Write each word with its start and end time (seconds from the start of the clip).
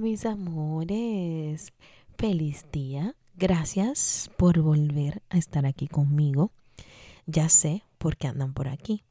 Mis 0.00 0.26
amores. 0.26 1.72
Feliz 2.18 2.66
día. 2.72 3.14
Gracias 3.36 4.30
por 4.36 4.60
volver 4.60 5.22
a 5.30 5.38
estar 5.38 5.66
aquí 5.66 5.86
conmigo. 5.86 6.50
Ya 7.26 7.48
sé 7.48 7.84
por 7.98 8.16
qué 8.16 8.28
andan 8.28 8.54
por 8.54 8.68
aquí. 8.68 9.04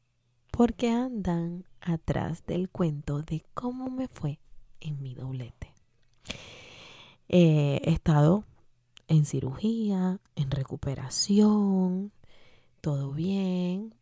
Porque 0.50 0.90
andan 0.90 1.64
atrás 1.80 2.44
del 2.46 2.68
cuento 2.68 3.22
de 3.22 3.42
cómo 3.54 3.88
me 3.88 4.08
fue 4.08 4.40
en 4.80 5.02
mi 5.02 5.14
doblete. 5.14 5.72
Eh, 7.28 7.80
he 7.82 7.90
estado 7.92 8.44
en 9.08 9.24
cirugía, 9.24 10.20
en 10.36 10.50
recuperación, 10.50 12.12
todo 12.80 13.12
bien. 13.12 13.94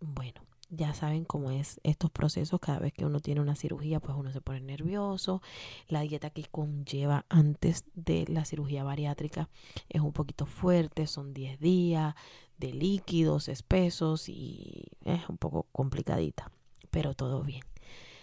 Bueno, 0.00 0.40
ya 0.70 0.94
saben 0.94 1.24
cómo 1.24 1.50
es 1.50 1.80
estos 1.82 2.10
procesos. 2.10 2.60
Cada 2.60 2.78
vez 2.78 2.92
que 2.92 3.04
uno 3.04 3.20
tiene 3.20 3.40
una 3.40 3.56
cirugía, 3.56 4.00
pues 4.00 4.16
uno 4.16 4.32
se 4.32 4.40
pone 4.40 4.60
nervioso. 4.60 5.42
La 5.88 6.00
dieta 6.00 6.30
que 6.30 6.44
conlleva 6.44 7.26
antes 7.28 7.84
de 7.94 8.24
la 8.28 8.44
cirugía 8.44 8.84
bariátrica 8.84 9.48
es 9.88 10.00
un 10.00 10.12
poquito 10.12 10.46
fuerte, 10.46 11.06
son 11.06 11.34
10 11.34 11.60
días 11.60 12.14
de 12.58 12.72
líquidos 12.72 13.48
espesos 13.48 14.28
y 14.28 14.88
es 15.04 15.28
un 15.28 15.38
poco 15.38 15.66
complicadita, 15.72 16.52
pero 16.90 17.14
todo 17.14 17.42
bien. 17.42 17.62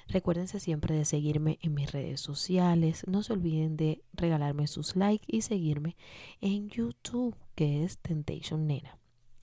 Recuérdense 0.07 0.61
siempre 0.61 0.95
de 0.95 1.03
seguirme 1.03 1.59
en 1.61 1.73
mis 1.73 1.91
redes 1.91 2.21
sociales. 2.21 3.03
No 3.07 3.23
se 3.23 3.33
olviden 3.33 3.75
de 3.75 4.01
regalarme 4.13 4.67
sus 4.67 4.95
likes 4.95 5.25
y 5.27 5.41
seguirme 5.41 5.97
en 6.39 6.69
YouTube, 6.69 7.35
que 7.55 7.83
es 7.83 7.97
Temptation 7.97 8.67
Nena 8.67 8.97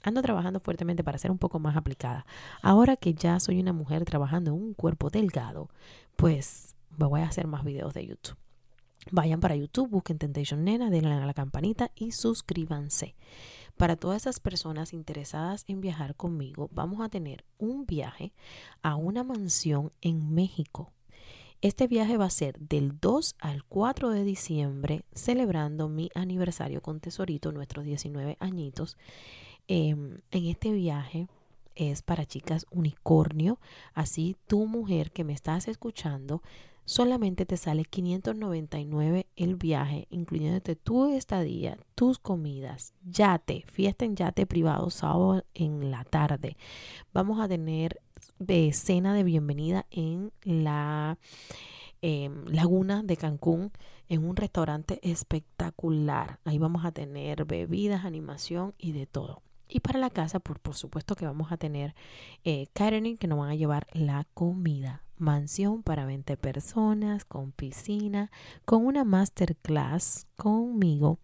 ando 0.05 0.23
trabajando 0.23 0.61
fuertemente 0.61 1.03
para 1.03 1.19
ser 1.19 1.31
un 1.31 1.39
poco 1.39 1.59
más 1.59 1.77
aplicada. 1.77 2.27
Ahora 2.63 2.97
que 2.97 3.15
ya 3.15 3.41
soy 3.41 3.59
una 3.59 3.73
mujer 3.73 4.05
trabajando 4.05 4.53
en 4.53 4.57
un 4.57 4.75
cuerpo 4.75 5.11
delgado, 5.11 5.71
pues 6.17 6.77
me 6.97 7.07
voy 7.07 7.23
a 7.23 7.29
hacer 7.29 7.47
más 7.47 7.65
videos 7.65 7.95
de 7.95 8.07
YouTube. 8.07 8.37
Vayan 9.11 9.41
para 9.41 9.57
YouTube, 9.57 9.91
busquen 9.91 10.19
Temptation 10.19 10.65
Nena, 10.65 10.89
denle 10.91 11.13
a 11.13 11.27
la 11.27 11.35
campanita 11.35 11.91
y 11.95 12.13
suscríbanse. 12.13 13.15
Para 13.77 13.97
todas 13.97 14.23
esas 14.23 14.41
personas 14.41 14.93
interesadas 14.93 15.65
en 15.67 15.81
viajar 15.81 16.15
conmigo, 16.15 16.69
vamos 16.73 17.01
a 17.01 17.09
tener 17.09 17.45
un 17.59 17.87
viaje 17.87 18.33
a 18.83 18.95
una 18.95 19.25
mansión 19.25 19.93
en 20.01 20.33
México. 20.33 20.93
Este 21.61 21.87
viaje 21.87 22.17
va 22.17 22.27
a 22.27 22.31
ser 22.31 22.59
del 22.59 23.01
2 23.01 23.37
al 23.41 23.65
4 23.65 24.11
de 24.11 24.23
diciembre, 24.23 25.03
celebrando 25.15 25.89
mi 25.89 26.11
aniversario 26.15 26.83
con 26.83 27.01
Tesorito, 27.01 27.53
nuestros 27.53 27.85
19 27.85 28.37
añitos. 28.39 28.97
Em, 29.67 30.21
en 30.31 30.47
este 30.47 30.73
viaje 30.73 31.27
es 31.75 32.03
para 32.03 32.27
chicas 32.27 32.67
unicornio, 32.71 33.59
así 33.95 34.37
tu 34.47 34.67
mujer 34.67 35.11
que 35.11 35.25
me 35.25 35.33
estás 35.33 35.69
escuchando, 35.69 36.43
solamente 36.85 37.47
te 37.47 37.57
sale 37.57 37.85
599 37.85 39.27
el 39.37 39.57
viaje, 39.57 40.07
incluyéndote 40.11 40.77
tu 40.77 41.15
estadía, 41.15 41.79
tus 41.95 42.19
comidas, 42.19 42.93
yate, 43.05 43.65
fiesta 43.67 44.05
en 44.05 44.17
yate 44.17 44.47
privado 44.47 44.91
sábado 44.91 45.45
en 45.55 45.91
la 45.91 46.05
tarde. 46.05 46.57
Vamos 47.15 47.41
a 47.41 47.49
tener 47.49 48.01
de 48.39 48.71
cena 48.75 49.15
de 49.15 49.25
bienvenida 49.25 49.87
en 49.91 50.31
la 50.43 51.19
em, 52.03 52.45
laguna 52.49 53.03
de 53.03 53.17
Cancún 53.17 53.73
en 54.09 54.25
un 54.29 54.37
restaurante 54.37 55.01
espectacular. 55.03 56.39
Ahí 56.45 56.59
vamos 56.59 56.85
a 56.85 56.93
tener 56.93 57.47
bebidas, 57.47 58.05
animación 58.05 58.75
y 58.79 58.93
de 58.93 59.07
todo. 59.07 59.43
Y 59.69 59.81
para 59.81 59.99
la 59.99 60.11
casa, 60.11 60.41
por, 60.41 60.61
por 60.61 60.75
supuesto 60.75 61.15
que 61.15 61.27
vamos 61.27 61.53
a 61.53 61.57
tener 61.57 61.95
eh, 62.45 62.67
catering 62.73 63.17
que 63.17 63.27
nos 63.27 63.39
van 63.39 63.51
a 63.51 63.55
llevar 63.55 63.87
la 63.93 64.27
comida. 64.35 65.03
Mansión 65.17 65.83
para 65.83 66.07
20 66.07 66.37
personas, 66.37 67.25
con 67.25 67.53
piscina, 67.53 68.31
con 68.65 68.85
una 68.85 69.05
masterclass 69.05 70.27
conmigo 70.37 71.19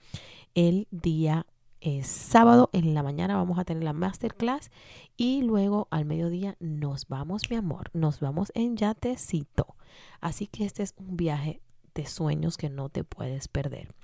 el 0.54 0.88
día 0.90 1.46
eh, 1.82 2.02
sábado 2.04 2.68
en 2.74 2.92
la 2.92 3.02
mañana 3.02 3.36
vamos 3.36 3.58
a 3.58 3.64
tener 3.64 3.84
la 3.84 3.94
masterclass 3.94 4.70
y 5.16 5.42
luego 5.42 5.88
al 5.90 6.04
mediodía 6.04 6.56
nos 6.60 7.08
vamos, 7.08 7.48
mi 7.48 7.56
amor, 7.56 7.90
nos 7.94 8.20
vamos 8.20 8.52
en 8.54 8.76
yatecito. 8.76 9.76
Así 10.20 10.46
que 10.46 10.66
este 10.66 10.82
es 10.82 10.94
un 10.98 11.16
viaje 11.16 11.62
de 11.94 12.06
sueños 12.06 12.58
que 12.58 12.68
no 12.68 12.90
te 12.90 13.02
puedes 13.04 13.48
perder. 13.48 13.94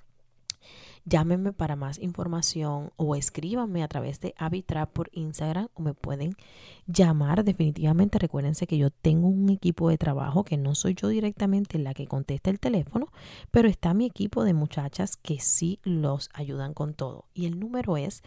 Llámenme 1.08 1.52
para 1.52 1.76
más 1.76 2.00
información 2.00 2.90
o 2.96 3.14
escríbanme 3.14 3.84
a 3.84 3.88
través 3.88 4.20
de 4.20 4.34
Avitrap 4.36 4.92
por 4.92 5.08
Instagram 5.12 5.68
o 5.74 5.82
me 5.82 5.94
pueden 5.94 6.34
llamar. 6.88 7.44
Definitivamente 7.44 8.18
recuérdense 8.18 8.66
que 8.66 8.76
yo 8.76 8.90
tengo 8.90 9.28
un 9.28 9.48
equipo 9.50 9.88
de 9.88 9.98
trabajo 9.98 10.42
que 10.42 10.56
no 10.56 10.74
soy 10.74 10.94
yo 10.94 11.06
directamente 11.06 11.78
la 11.78 11.94
que 11.94 12.08
contesta 12.08 12.50
el 12.50 12.58
teléfono, 12.58 13.12
pero 13.52 13.68
está 13.68 13.94
mi 13.94 14.04
equipo 14.04 14.42
de 14.42 14.52
muchachas 14.52 15.16
que 15.16 15.38
sí 15.38 15.78
los 15.84 16.28
ayudan 16.34 16.74
con 16.74 16.92
todo. 16.92 17.26
Y 17.34 17.46
el 17.46 17.60
número 17.60 17.96
es 17.96 18.24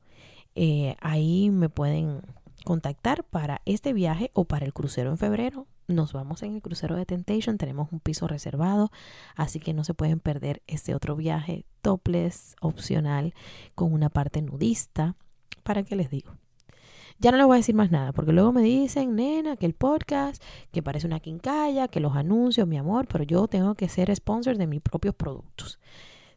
ahí 1.01 1.51
me 1.51 1.71
pueden 1.71 2.21
contactar 2.63 3.25
para 3.25 3.61
este 3.65 3.93
viaje 3.93 4.31
o 4.35 4.45
para 4.45 4.65
el 4.65 4.73
crucero 4.73 5.11
en 5.11 5.19
febrero. 5.19 5.67
Nos 5.89 6.13
vamos 6.13 6.43
en 6.43 6.55
el 6.55 6.63
crucero 6.63 6.97
de 6.97 7.07
Temptation, 7.07 7.59
tenemos 7.59 7.93
un 7.93 8.01
piso 8.01 8.27
reservado, 8.27 8.91
así 9.35 9.61
que 9.61 9.75
no 9.75 9.85
se 9.85 9.95
pueden 9.95 10.21
perder 10.21 10.63
este 10.67 10.95
otro 10.95 11.17
viaje 11.17 11.65
topless 11.83 12.57
opcional 12.61 13.35
con 13.75 13.93
una 13.93 14.09
parte 14.09 14.43
nudista. 14.43 15.17
¿Para 15.63 15.83
qué 15.83 15.97
les 15.97 16.11
digo? 16.11 16.33
Ya 17.19 17.31
no 17.31 17.37
les 17.37 17.47
voy 17.47 17.55
a 17.55 17.59
decir 17.59 17.75
más 17.75 17.91
nada, 17.91 18.13
porque 18.13 18.33
luego 18.33 18.53
me 18.53 18.63
dicen, 18.63 19.15
nena, 19.15 19.57
que 19.57 19.67
el 19.67 19.75
podcast, 19.75 20.43
que 20.73 20.83
parece 20.83 21.07
una 21.07 21.21
quincalla, 21.21 21.89
que 21.89 22.01
los 22.01 22.17
anuncios, 22.17 22.67
mi 22.67 22.79
amor, 22.79 23.07
pero 23.07 23.23
yo 23.25 23.47
tengo 23.47 23.75
que 23.75 23.89
ser 23.89 24.15
sponsor 24.15 24.57
de 24.57 24.67
mis 24.67 24.81
propios 24.81 25.15
productos. 25.15 25.79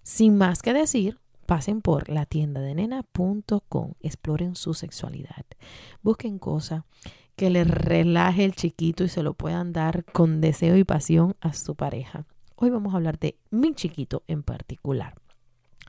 Sin 0.04 0.38
más 0.38 0.62
que 0.62 0.74
decir, 0.74 1.20
pasen 1.46 1.82
por 1.82 2.10
la 2.10 2.26
tienda 2.26 2.62
de 2.62 2.76
nena.com, 2.76 3.94
exploren 4.02 4.56
su 4.56 4.74
sexualidad, 4.74 5.46
busquen 6.02 6.40
cosas 6.40 6.84
que 7.36 7.50
les 7.50 7.68
relaje 7.68 8.46
el 8.46 8.56
chiquito 8.56 9.04
y 9.04 9.10
se 9.10 9.24
lo 9.24 9.34
puedan 9.34 9.74
dar 9.74 10.06
con 10.06 10.42
deseo 10.42 10.78
y 10.78 10.84
pasión 10.84 11.36
a 11.42 11.54
su 11.54 11.76
pareja. 11.76 12.26
Hoy 12.56 12.70
vamos 12.70 12.94
a 12.94 12.98
hablar 12.98 13.20
de 13.20 13.38
mi 13.52 13.74
chiquito 13.74 14.24
en 14.28 14.44
particular. 14.44 15.16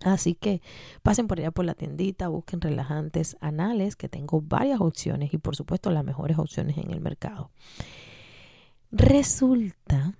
Así 0.02 0.34
que 0.34 0.60
pasen 1.02 1.26
por 1.26 1.38
allá 1.38 1.50
por 1.52 1.64
la 1.64 1.74
tiendita, 1.74 2.28
busquen 2.28 2.60
relajantes 2.60 3.36
anales, 3.40 3.96
que 3.96 4.08
tengo 4.08 4.42
varias 4.42 4.80
opciones 4.80 5.32
y 5.32 5.38
por 5.38 5.56
supuesto 5.56 5.90
las 5.90 6.04
mejores 6.04 6.38
opciones 6.38 6.76
en 6.76 6.90
el 6.90 7.00
mercado. 7.00 7.50
Resulta 8.90 10.14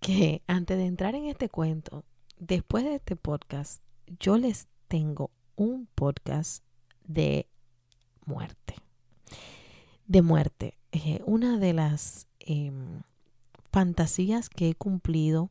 que 0.00 0.42
antes 0.46 0.78
de 0.78 0.86
entrar 0.86 1.14
en 1.14 1.26
este 1.26 1.48
cuento, 1.48 2.04
después 2.38 2.84
de 2.84 2.94
este 2.94 3.16
podcast, 3.16 3.82
yo 4.06 4.38
les 4.38 4.68
tengo 4.88 5.30
un 5.56 5.86
podcast 5.94 6.64
de 7.04 7.46
muerte. 8.24 8.76
De 10.06 10.22
muerte. 10.22 10.78
Eh, 10.92 11.20
una 11.24 11.58
de 11.58 11.72
las 11.72 12.26
em, 12.40 13.02
fantasías 13.70 14.48
que 14.50 14.70
he 14.70 14.74
cumplido, 14.74 15.50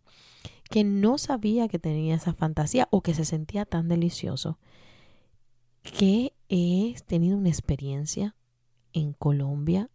que 0.69 0.83
no 0.83 1.17
sabía 1.17 1.67
que 1.67 1.79
tenía 1.79 2.15
esa 2.15 2.33
fantasía 2.33 2.87
o 2.91 3.01
que 3.01 3.13
se 3.13 3.25
sentía 3.25 3.65
tan 3.65 3.89
delicioso, 3.89 4.57
que 5.83 6.33
he 6.49 6.95
tenido 7.07 7.37
una 7.37 7.49
experiencia 7.49 8.35
en 8.93 9.13
Colombia 9.13 9.89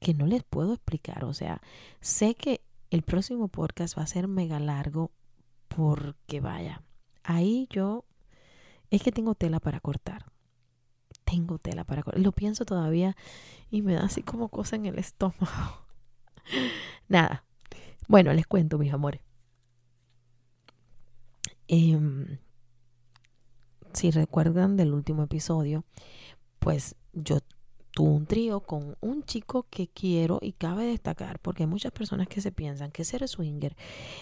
que 0.00 0.14
no 0.14 0.26
les 0.26 0.42
puedo 0.42 0.74
explicar. 0.74 1.24
O 1.24 1.34
sea, 1.34 1.62
sé 2.00 2.34
que 2.34 2.60
el 2.90 3.02
próximo 3.02 3.48
podcast 3.48 3.96
va 3.96 4.02
a 4.02 4.06
ser 4.06 4.28
mega 4.28 4.58
largo 4.60 5.10
porque 5.68 6.40
vaya, 6.40 6.82
ahí 7.26 7.66
yo 7.70 8.04
es 8.90 9.02
que 9.02 9.12
tengo 9.12 9.34
tela 9.34 9.60
para 9.60 9.80
cortar. 9.80 10.26
Tengo 11.24 11.58
tela 11.58 11.84
para 11.84 12.02
cortar. 12.02 12.22
Lo 12.22 12.32
pienso 12.32 12.64
todavía 12.64 13.16
y 13.70 13.82
me 13.82 13.94
da 13.94 14.04
así 14.04 14.22
como 14.22 14.48
cosa 14.48 14.76
en 14.76 14.86
el 14.86 14.98
estómago. 14.98 15.86
Nada. 17.08 17.44
Bueno, 18.08 18.32
les 18.32 18.46
cuento, 18.46 18.78
mis 18.78 18.92
amores. 18.92 19.20
Em, 21.68 22.38
si 23.92 24.12
recuerdan 24.12 24.76
del 24.76 24.94
último 24.94 25.24
episodio, 25.24 25.84
pues 26.60 26.94
yo 27.12 27.40
tuve 27.90 28.10
un 28.10 28.26
trío 28.26 28.60
con 28.60 28.96
un 29.00 29.24
chico 29.24 29.66
que 29.68 29.88
quiero 29.88 30.38
y 30.42 30.52
cabe 30.52 30.84
destacar, 30.84 31.40
porque 31.40 31.64
hay 31.64 31.68
muchas 31.68 31.92
personas 31.92 32.28
que 32.28 32.40
se 32.40 32.52
piensan 32.52 32.92
que 32.92 33.04
ser 33.04 33.26
swinger 33.26 33.74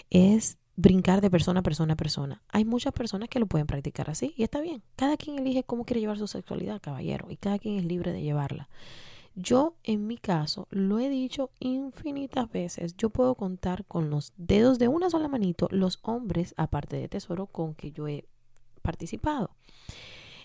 es 0.09 0.57
brincar 0.75 1.21
de 1.21 1.29
persona 1.29 1.61
a 1.61 1.63
persona 1.63 1.93
a 1.93 1.97
persona. 1.97 2.43
Hay 2.49 2.65
muchas 2.65 2.93
personas 2.93 3.29
que 3.29 3.39
lo 3.39 3.47
pueden 3.47 3.67
practicar 3.67 4.09
así 4.09 4.33
y 4.37 4.43
está 4.43 4.61
bien. 4.61 4.83
Cada 4.95 5.17
quien 5.17 5.39
elige 5.39 5.63
cómo 5.63 5.85
quiere 5.85 6.01
llevar 6.01 6.17
su 6.17 6.27
sexualidad, 6.27 6.81
caballero, 6.81 7.27
y 7.29 7.37
cada 7.37 7.59
quien 7.59 7.77
es 7.77 7.85
libre 7.85 8.11
de 8.11 8.21
llevarla. 8.21 8.69
Yo, 9.35 9.75
en 9.83 10.07
mi 10.07 10.17
caso, 10.17 10.67
lo 10.69 10.99
he 10.99 11.09
dicho 11.09 11.51
infinitas 11.59 12.49
veces. 12.49 12.95
Yo 12.95 13.09
puedo 13.09 13.35
contar 13.35 13.85
con 13.85 14.09
los 14.09 14.33
dedos 14.37 14.79
de 14.79 14.87
una 14.87 15.09
sola 15.09 15.27
manito 15.27 15.67
los 15.71 15.99
hombres, 16.03 16.53
aparte 16.57 16.95
de 16.95 17.09
Tesoro, 17.09 17.47
con 17.47 17.75
que 17.75 17.91
yo 17.91 18.07
he 18.07 18.25
participado. 18.81 19.51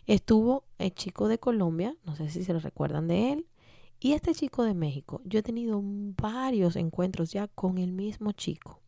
Estuvo 0.06 0.64
el 0.78 0.92
chico 0.92 1.28
de 1.28 1.38
Colombia, 1.38 1.96
no 2.04 2.16
sé 2.16 2.28
si 2.30 2.42
se 2.42 2.52
lo 2.52 2.58
recuerdan 2.58 3.06
de 3.06 3.32
él, 3.32 3.46
y 4.00 4.12
este 4.14 4.34
chico 4.34 4.64
de 4.64 4.74
México. 4.74 5.20
Yo 5.24 5.38
he 5.38 5.42
tenido 5.42 5.80
varios 5.84 6.74
encuentros 6.74 7.32
ya 7.32 7.46
con 7.46 7.78
el 7.78 7.92
mismo 7.92 8.32
chico, 8.32 8.80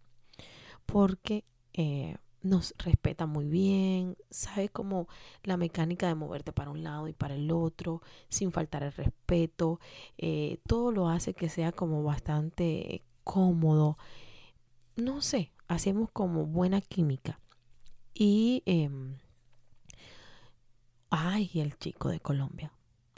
porque 0.86 1.44
eh, 1.72 2.16
nos 2.42 2.74
respeta 2.78 3.26
muy 3.26 3.46
bien, 3.46 4.16
sabe 4.30 4.68
cómo 4.68 5.08
la 5.44 5.56
mecánica 5.56 6.08
de 6.08 6.14
moverte 6.14 6.52
para 6.52 6.70
un 6.70 6.82
lado 6.82 7.08
y 7.08 7.12
para 7.12 7.34
el 7.34 7.50
otro, 7.50 8.02
sin 8.28 8.52
faltar 8.52 8.82
el 8.82 8.92
respeto, 8.92 9.80
eh, 10.18 10.58
todo 10.66 10.92
lo 10.92 11.08
hace 11.08 11.34
que 11.34 11.48
sea 11.48 11.72
como 11.72 12.02
bastante 12.02 13.04
cómodo. 13.24 13.98
No 14.96 15.22
sé, 15.22 15.52
hacemos 15.68 16.10
como 16.10 16.46
buena 16.46 16.80
química. 16.80 17.40
Y 18.14 18.62
em, 18.66 19.16
Ay, 21.14 21.50
el 21.56 21.76
chico 21.76 22.08
de 22.08 22.20
Colombia. 22.20 22.72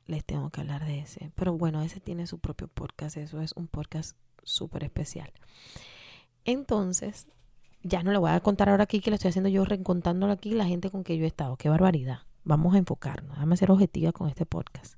Les 0.06 0.25
tengo 0.25 0.50
que 0.50 0.60
hablar 0.60 0.84
de 0.84 0.99
ese. 0.99 1.31
Pero 1.37 1.56
bueno, 1.56 1.81
ese 1.81 2.00
tiene 2.00 2.26
su 2.26 2.40
propio 2.40 2.67
podcast. 2.67 3.17
Eso 3.17 3.40
es 3.40 3.52
un 3.52 3.69
podcast 3.69 4.17
súper 4.43 4.82
especial. 4.82 5.32
Entonces, 6.44 7.28
ya 7.84 8.02
no 8.02 8.12
le 8.12 8.19
voy 8.19 8.31
a 8.31 8.40
contar 8.40 8.70
ahora 8.70 8.84
aquí 8.84 9.00
que 9.00 9.10
lo 9.10 9.14
estoy 9.14 9.28
haciendo 9.28 9.50
yo, 9.50 9.64
recontándolo 9.64 10.32
aquí 10.32 10.52
la 10.52 10.64
gente 10.64 10.90
con 10.90 11.04
que 11.04 11.16
yo 11.16 11.25
he 11.25 11.28
estado. 11.28 11.56
Qué 11.56 11.69
barbaridad. 11.69 12.20
Vamos 12.42 12.75
a 12.75 12.78
enfocarnos. 12.78 13.36
Déjame 13.36 13.56
ser 13.56 13.70
objetiva 13.70 14.12
con 14.12 14.28
este 14.28 14.46
podcast. 14.46 14.94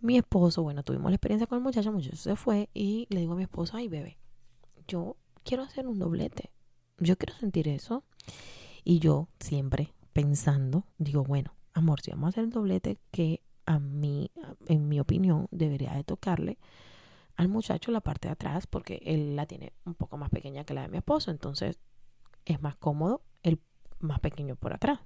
Mi 0.00 0.16
esposo, 0.16 0.62
bueno, 0.62 0.82
tuvimos 0.82 1.10
la 1.10 1.16
experiencia 1.16 1.46
con 1.46 1.58
el 1.58 1.64
muchacho, 1.64 1.90
el 1.90 1.96
muchacho 1.96 2.16
se 2.16 2.34
fue 2.34 2.70
y 2.72 3.06
le 3.10 3.20
digo 3.20 3.34
a 3.34 3.36
mi 3.36 3.42
esposo, 3.42 3.76
ay 3.76 3.88
bebé, 3.88 4.18
yo 4.86 5.16
quiero 5.44 5.62
hacer 5.62 5.86
un 5.86 5.98
doblete. 5.98 6.50
Yo 6.98 7.16
quiero 7.16 7.34
sentir 7.34 7.68
eso. 7.68 8.04
Y 8.84 9.00
yo 9.00 9.28
siempre 9.38 9.92
pensando, 10.14 10.84
digo, 10.96 11.24
bueno, 11.24 11.54
amor, 11.74 12.00
si 12.00 12.10
vamos 12.10 12.26
a 12.26 12.28
hacer 12.30 12.44
el 12.44 12.50
doblete, 12.50 12.98
que 13.10 13.42
a 13.66 13.78
mí, 13.78 14.30
en 14.66 14.88
mi 14.88 14.98
opinión, 14.98 15.46
debería 15.50 15.92
de 15.92 16.04
tocarle 16.04 16.58
al 17.36 17.48
muchacho 17.48 17.92
la 17.92 18.00
parte 18.00 18.28
de 18.28 18.32
atrás 18.32 18.66
porque 18.66 19.02
él 19.04 19.36
la 19.36 19.46
tiene 19.46 19.74
un 19.84 19.94
poco 19.94 20.16
más 20.16 20.30
pequeña 20.30 20.64
que 20.64 20.74
la 20.74 20.82
de 20.82 20.88
mi 20.88 20.96
esposo, 20.96 21.30
entonces 21.30 21.78
es 22.48 22.62
más 22.62 22.76
cómodo 22.76 23.22
el 23.42 23.60
más 24.00 24.20
pequeño 24.20 24.56
por 24.56 24.72
atrás. 24.72 25.00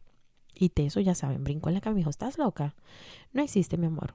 Y 0.55 0.71
de 0.75 0.87
eso 0.87 1.01
ya 1.01 1.15
saben, 1.15 1.45
brinco 1.45 1.69
en 1.69 1.75
la 1.75 1.81
cama 1.81 1.97
y 1.97 1.99
dijo, 1.99 2.11
¿estás 2.11 2.39
loca? 2.39 2.75
No 3.33 3.43
existe, 3.43 3.77
mi 3.77 3.87
amor. 3.87 4.15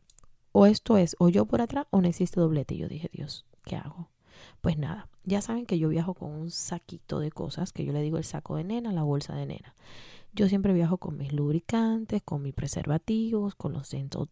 O 0.52 0.66
esto 0.66 0.98
es, 0.98 1.16
o 1.20 1.30
yo 1.30 1.46
por 1.46 1.62
atrás, 1.62 1.88
o 1.90 2.02
no 2.02 2.08
existe 2.08 2.40
doblete. 2.40 2.76
Y 2.76 2.80
yo 2.80 2.88
dije, 2.88 3.10
Dios, 3.12 3.46
¿qué 3.64 3.76
hago? 3.76 4.10
Pues 4.62 4.78
nada, 4.78 5.10
ya 5.24 5.42
saben 5.42 5.66
que 5.66 5.80
yo 5.80 5.90
viajo 5.90 6.14
con 6.14 6.32
un 6.32 6.52
saquito 6.52 7.20
de 7.20 7.32
cosas, 7.32 7.74
que 7.74 7.86
yo 7.86 7.92
le 7.92 8.02
digo 8.02 8.18
el 8.18 8.24
saco 8.24 8.56
de 8.56 8.64
nena, 8.64 8.94
la 8.94 9.04
bolsa 9.04 9.36
de 9.36 9.46
nena. 9.46 9.76
Yo 10.34 10.48
siempre 10.48 10.74
viajo 10.74 10.98
con 10.98 11.18
mis 11.18 11.34
lubricantes, 11.34 12.22
con 12.22 12.44
mis 12.44 12.54
preservativos, 12.54 13.56
con 13.56 13.74
los 13.74 13.90
Dental 13.90 14.28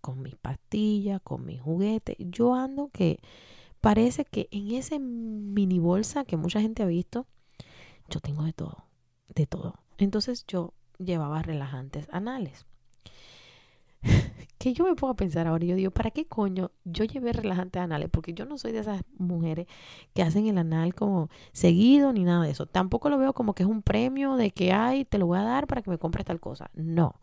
con 0.00 0.22
mis 0.22 0.36
pastillas, 0.36 1.20
con 1.22 1.44
mis 1.44 1.60
juguetes. 1.60 2.16
Yo 2.18 2.54
ando 2.54 2.88
que 2.88 3.20
parece 3.82 4.24
que 4.24 4.48
en 4.50 4.70
ese 4.70 4.98
mini 4.98 5.78
bolsa 5.78 6.24
que 6.24 6.38
mucha 6.38 6.60
gente 6.60 6.82
ha 6.82 6.86
visto, 6.86 7.26
yo 8.12 8.20
tengo 8.20 8.44
de 8.44 8.52
todo, 8.52 8.84
de 9.34 9.46
todo. 9.46 9.74
Entonces 9.98 10.44
yo 10.46 10.74
llevaba 10.98 11.42
relajantes 11.42 12.08
anales 12.12 12.66
que 14.58 14.74
yo 14.74 14.84
me 14.84 14.94
pongo 14.94 15.12
a 15.12 15.16
pensar 15.16 15.46
ahora 15.46 15.64
y 15.64 15.68
yo 15.68 15.76
digo, 15.76 15.90
¿para 15.90 16.10
qué 16.10 16.26
coño 16.26 16.70
yo 16.84 17.04
llevé 17.04 17.32
relajantes 17.32 17.80
anales? 17.80 18.08
Porque 18.10 18.34
yo 18.34 18.44
no 18.44 18.58
soy 18.58 18.72
de 18.72 18.80
esas 18.80 19.02
mujeres 19.18 19.66
que 20.14 20.22
hacen 20.22 20.46
el 20.46 20.58
anal 20.58 20.94
como 20.94 21.30
seguido 21.52 22.12
ni 22.12 22.24
nada 22.24 22.44
de 22.44 22.50
eso. 22.50 22.66
Tampoco 22.66 23.08
lo 23.10 23.18
veo 23.18 23.32
como 23.32 23.54
que 23.54 23.62
es 23.62 23.68
un 23.68 23.82
premio 23.82 24.36
de 24.36 24.50
que, 24.50 24.72
ay, 24.72 25.04
te 25.04 25.18
lo 25.18 25.26
voy 25.26 25.38
a 25.38 25.42
dar 25.42 25.66
para 25.66 25.82
que 25.82 25.90
me 25.90 25.98
compres 25.98 26.26
tal 26.26 26.40
cosa. 26.40 26.70
No. 26.74 27.14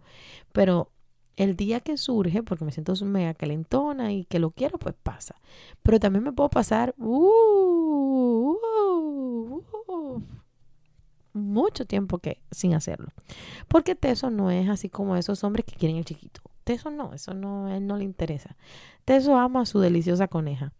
Pero 0.51 0.91
el 1.36 1.56
día 1.56 1.80
que 1.80 1.97
surge, 1.97 2.44
porque 2.44 2.65
me 2.65 2.71
siento 2.71 2.94
mega 3.06 3.33
calentona 3.33 4.12
y 4.12 4.25
que 4.25 4.39
lo 4.39 4.51
quiero, 4.51 4.77
pues 4.77 4.95
pasa. 5.01 5.36
Pero 5.83 6.00
también 6.00 6.24
me 6.24 6.33
puedo 6.33 6.50
pasar 6.50 6.94
uh, 6.97 8.56
uh, 8.62 9.63
uh, 9.88 10.21
mucho 11.39 11.86
tiempo 11.86 12.19
que 12.19 12.41
sin 12.51 12.74
hacerlo. 12.74 13.09
Porque 13.68 13.97
eso 14.01 14.30
no 14.30 14.51
es 14.51 14.69
así 14.69 14.89
como 14.89 15.15
esos 15.15 15.44
hombres 15.44 15.65
que 15.65 15.75
quieren 15.75 15.97
el 15.97 16.06
chiquito 16.06 16.41
eso 16.74 16.89
no, 16.89 17.13
eso 17.13 17.33
no, 17.33 17.74
él 17.74 17.86
no 17.86 17.97
le 17.97 18.03
interesa. 18.03 18.56
Teso 19.06 19.38
ama 19.38 19.62
a 19.62 19.65
su 19.65 19.80
deliciosa 19.80 20.27
coneja. 20.27 20.74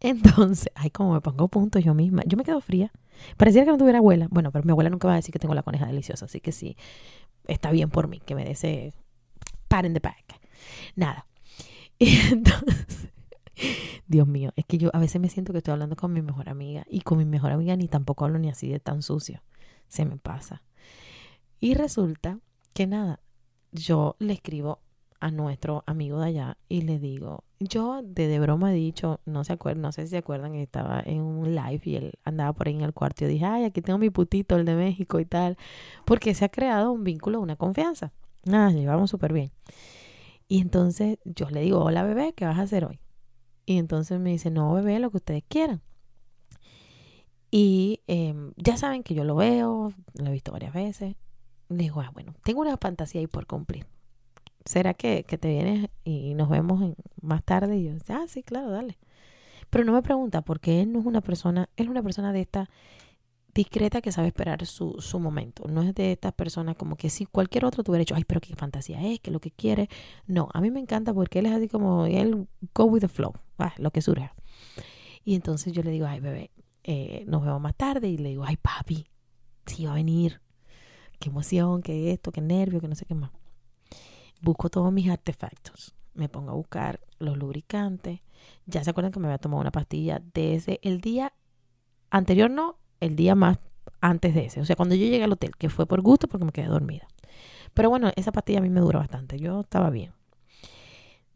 Entonces, 0.00 0.70
ay, 0.74 0.90
como 0.90 1.14
me 1.14 1.20
pongo 1.20 1.48
punto 1.48 1.78
yo 1.78 1.94
misma. 1.94 2.22
Yo 2.26 2.36
me 2.36 2.44
quedo 2.44 2.60
fría. 2.60 2.92
Pareciera 3.36 3.64
que 3.64 3.72
no 3.72 3.78
tuviera 3.78 3.98
abuela. 3.98 4.28
Bueno, 4.30 4.50
pero 4.52 4.64
mi 4.64 4.72
abuela 4.72 4.90
nunca 4.90 5.08
va 5.08 5.14
a 5.14 5.16
decir 5.16 5.32
que 5.32 5.38
tengo 5.38 5.54
la 5.54 5.62
coneja 5.62 5.86
deliciosa. 5.86 6.26
Así 6.26 6.40
que 6.40 6.52
sí, 6.52 6.76
está 7.46 7.70
bien 7.70 7.90
por 7.90 8.08
mí 8.08 8.20
que 8.20 8.34
me 8.34 8.44
dé 8.44 8.52
ese 8.52 8.92
pat 9.68 9.84
in 9.84 9.94
the 9.94 10.00
back. 10.00 10.40
Nada. 10.96 11.26
Y 11.96 12.18
entonces, 12.32 13.08
Dios 14.08 14.26
mío, 14.26 14.52
es 14.56 14.64
que 14.64 14.78
yo 14.78 14.90
a 14.92 14.98
veces 14.98 15.20
me 15.20 15.28
siento 15.28 15.52
que 15.52 15.58
estoy 15.58 15.70
hablando 15.70 15.94
con 15.94 16.12
mi 16.12 16.22
mejor 16.22 16.48
amiga. 16.48 16.84
Y 16.90 17.02
con 17.02 17.18
mi 17.18 17.24
mejor 17.24 17.52
amiga 17.52 17.76
ni 17.76 17.86
tampoco 17.86 18.24
hablo 18.24 18.40
ni 18.40 18.50
así 18.50 18.68
de 18.68 18.80
tan 18.80 19.00
sucio. 19.00 19.42
Se 19.88 20.04
me 20.04 20.16
pasa. 20.16 20.62
Y 21.60 21.74
resulta 21.74 22.40
que 22.72 22.86
nada, 22.86 23.20
yo 23.72 24.16
le 24.18 24.34
escribo 24.34 24.80
a 25.20 25.30
nuestro 25.30 25.84
amigo 25.86 26.20
de 26.20 26.28
allá 26.28 26.58
y 26.68 26.82
le 26.82 26.98
digo, 26.98 27.44
yo 27.58 28.02
de, 28.02 28.28
de 28.28 28.38
broma 28.38 28.72
he 28.72 28.76
dicho, 28.76 29.20
no 29.24 29.42
se 29.44 29.54
acuerdan, 29.54 29.80
no 29.80 29.92
sé 29.92 30.02
si 30.02 30.08
se 30.08 30.18
acuerdan, 30.18 30.54
estaba 30.54 31.00
en 31.04 31.22
un 31.22 31.54
live 31.54 31.80
y 31.84 31.96
él 31.96 32.12
andaba 32.24 32.52
por 32.52 32.68
ahí 32.68 32.74
en 32.74 32.82
el 32.82 32.92
cuarto 32.92 33.24
y 33.24 33.28
yo 33.28 33.32
dije, 33.32 33.46
ay, 33.46 33.64
aquí 33.64 33.80
tengo 33.80 33.98
mi 33.98 34.10
putito, 34.10 34.56
el 34.56 34.66
de 34.66 34.74
México 34.74 35.20
y 35.20 35.24
tal, 35.24 35.56
porque 36.04 36.34
se 36.34 36.44
ha 36.44 36.50
creado 36.50 36.92
un 36.92 37.04
vínculo, 37.04 37.40
una 37.40 37.56
confianza. 37.56 38.12
Nada, 38.44 38.70
llevamos 38.70 39.08
súper 39.10 39.32
bien. 39.32 39.50
Y 40.46 40.60
entonces 40.60 41.18
yo 41.24 41.48
le 41.48 41.62
digo, 41.62 41.82
hola 41.82 42.02
bebé, 42.02 42.34
¿qué 42.34 42.44
vas 42.44 42.58
a 42.58 42.62
hacer 42.62 42.84
hoy? 42.84 43.00
Y 43.64 43.78
entonces 43.78 44.20
me 44.20 44.30
dice, 44.30 44.50
no 44.50 44.74
bebé, 44.74 44.98
lo 44.98 45.10
que 45.10 45.16
ustedes 45.16 45.44
quieran. 45.48 45.80
Y 47.56 48.00
em, 48.08 48.52
ya 48.56 48.76
saben 48.76 49.04
que 49.04 49.14
yo 49.14 49.22
lo 49.22 49.36
veo, 49.36 49.92
lo 50.14 50.26
he 50.26 50.32
visto 50.32 50.50
varias 50.50 50.74
veces. 50.74 51.14
Le 51.68 51.84
digo, 51.84 52.00
ah, 52.00 52.10
bueno, 52.12 52.34
tengo 52.42 52.60
una 52.62 52.76
fantasía 52.76 53.20
ahí 53.20 53.28
por 53.28 53.46
cumplir. 53.46 53.86
¿será 54.64 54.94
que, 54.94 55.22
te 55.22 55.48
vienes 55.48 55.88
y 56.04 56.34
nos 56.34 56.48
vemos 56.48 56.94
más 57.20 57.44
tarde? 57.44 57.78
Y 57.78 57.84
yo, 57.84 57.92
ah, 58.08 58.24
sí, 58.28 58.42
claro, 58.42 58.70
dale. 58.70 58.98
Pero 59.70 59.84
no 59.84 59.92
me 59.92 60.02
pregunta, 60.02 60.42
porque 60.42 60.82
él 60.82 60.92
no 60.92 61.00
es 61.00 61.06
una 61.06 61.20
persona, 61.20 61.68
él 61.76 61.86
es 61.86 61.90
una 61.90 62.02
persona 62.02 62.32
de 62.32 62.40
esta 62.40 62.68
discreta 63.54 64.00
que 64.00 64.10
sabe 64.10 64.28
esperar 64.28 64.66
su, 64.66 64.96
su 64.98 65.20
momento. 65.20 65.68
No 65.68 65.82
es 65.82 65.94
de 65.94 66.12
estas 66.12 66.32
personas 66.32 66.76
como 66.76 66.96
que 66.96 67.08
si 67.08 67.24
cualquier 67.26 67.64
otro 67.64 67.84
tuviera 67.84 68.02
hecho, 68.02 68.16
ay, 68.16 68.24
pero 68.24 68.40
qué 68.40 68.54
fantasía 68.56 69.00
es, 69.06 69.20
que 69.20 69.30
lo 69.30 69.40
que 69.40 69.50
quiere. 69.50 69.88
No, 70.26 70.48
a 70.52 70.60
mí 70.60 70.70
me 70.70 70.80
encanta 70.80 71.14
porque 71.14 71.38
él 71.38 71.46
es 71.46 71.52
así 71.52 71.68
como, 71.68 72.06
él 72.06 72.48
go 72.74 72.84
with 72.84 73.00
the 73.00 73.08
flow, 73.08 73.32
ah, 73.58 73.74
lo 73.78 73.90
que 73.90 74.02
surja. 74.02 74.34
Y 75.24 75.34
entonces 75.34 75.72
yo 75.72 75.82
le 75.82 75.90
digo, 75.90 76.06
ay, 76.06 76.20
bebé, 76.20 76.50
eh, 76.84 77.24
nos 77.26 77.42
vemos 77.44 77.60
más 77.60 77.74
tarde. 77.74 78.08
Y 78.08 78.18
le 78.18 78.30
digo, 78.30 78.44
ay, 78.44 78.56
papi, 78.56 79.06
sí 79.66 79.86
va 79.86 79.92
a 79.92 79.96
venir. 79.96 80.40
Qué 81.18 81.30
emoción, 81.30 81.82
qué 81.82 82.12
esto, 82.12 82.30
qué 82.32 82.40
nervio, 82.40 82.80
que 82.80 82.88
no 82.88 82.94
sé 82.94 83.04
qué 83.06 83.14
más 83.14 83.30
busco 84.44 84.68
todos 84.68 84.92
mis 84.92 85.08
artefactos. 85.08 85.94
Me 86.12 86.28
pongo 86.28 86.52
a 86.52 86.54
buscar 86.54 87.00
los 87.18 87.36
lubricantes. 87.36 88.20
Ya 88.66 88.84
se 88.84 88.90
acuerdan 88.90 89.10
que 89.10 89.18
me 89.18 89.26
había 89.26 89.38
tomado 89.38 89.60
una 89.60 89.72
pastilla 89.72 90.22
desde 90.32 90.78
el 90.82 91.00
día 91.00 91.32
anterior, 92.10 92.50
no, 92.50 92.76
el 93.00 93.16
día 93.16 93.34
más 93.34 93.58
antes 94.00 94.34
de 94.34 94.46
ese. 94.46 94.60
O 94.60 94.64
sea, 94.64 94.76
cuando 94.76 94.94
yo 94.94 95.06
llegué 95.06 95.24
al 95.24 95.32
hotel, 95.32 95.56
que 95.56 95.70
fue 95.70 95.86
por 95.86 96.02
gusto 96.02 96.28
porque 96.28 96.44
me 96.44 96.52
quedé 96.52 96.66
dormida. 96.66 97.08
Pero 97.72 97.90
bueno, 97.90 98.12
esa 98.14 98.30
pastilla 98.30 98.60
a 98.60 98.62
mí 98.62 98.68
me 98.68 98.80
dura 98.80 99.00
bastante. 99.00 99.38
Yo 99.38 99.62
estaba 99.62 99.90
bien. 99.90 100.12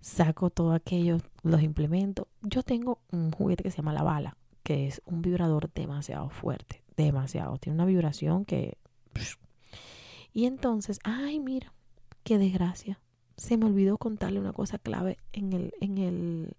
Saco 0.01 0.51
todo 0.51 0.73
aquello, 0.73 1.19
los 1.43 1.63
implemento. 1.63 2.29
Yo 2.43 2.63
tengo 2.63 3.01
un 3.11 3.33
juguete 3.33 3.65
que 3.65 3.71
se 3.71 3.79
llama 3.79 3.93
la 3.93 4.05
bala, 4.05 4.37
que 4.69 4.87
es 4.87 5.01
un 5.07 5.23
vibrador 5.23 5.73
demasiado 5.73 6.29
fuerte. 6.29 6.83
Demasiado. 6.95 7.57
Tiene 7.57 7.77
una 7.77 7.87
vibración 7.87 8.45
que... 8.45 8.77
Y 10.35 10.45
entonces, 10.45 10.99
ay, 11.05 11.41
mira, 11.41 11.73
qué 12.23 12.37
desgracia. 12.37 13.01
Se 13.39 13.57
me 13.57 13.65
olvidó 13.65 13.97
contarle 13.97 14.39
una 14.39 14.53
cosa 14.53 14.79
clave 14.79 15.17
en 15.33 15.55
el, 15.55 15.73
en 15.81 15.97
el 15.97 16.57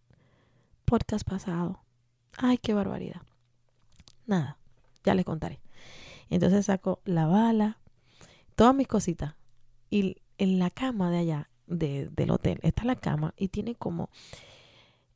podcast 0.85 1.23
pasado. 1.23 1.83
Ay, 2.35 2.57
qué 2.57 2.73
barbaridad. 2.73 3.21
Nada, 4.25 4.57
ya 5.03 5.13
les 5.13 5.23
contaré. 5.23 5.59
Entonces 6.31 6.65
saco 6.65 7.01
la 7.05 7.27
bala, 7.27 7.77
todas 8.55 8.73
mis 8.73 8.87
cositas. 8.87 9.35
Y 9.91 10.15
en 10.39 10.57
la 10.57 10.71
cama 10.71 11.11
de 11.11 11.17
allá, 11.19 11.49
de, 11.67 12.09
del 12.09 12.31
hotel, 12.31 12.59
está 12.63 12.85
la 12.85 12.95
cama 12.95 13.35
y 13.37 13.49
tiene 13.49 13.75
como, 13.75 14.09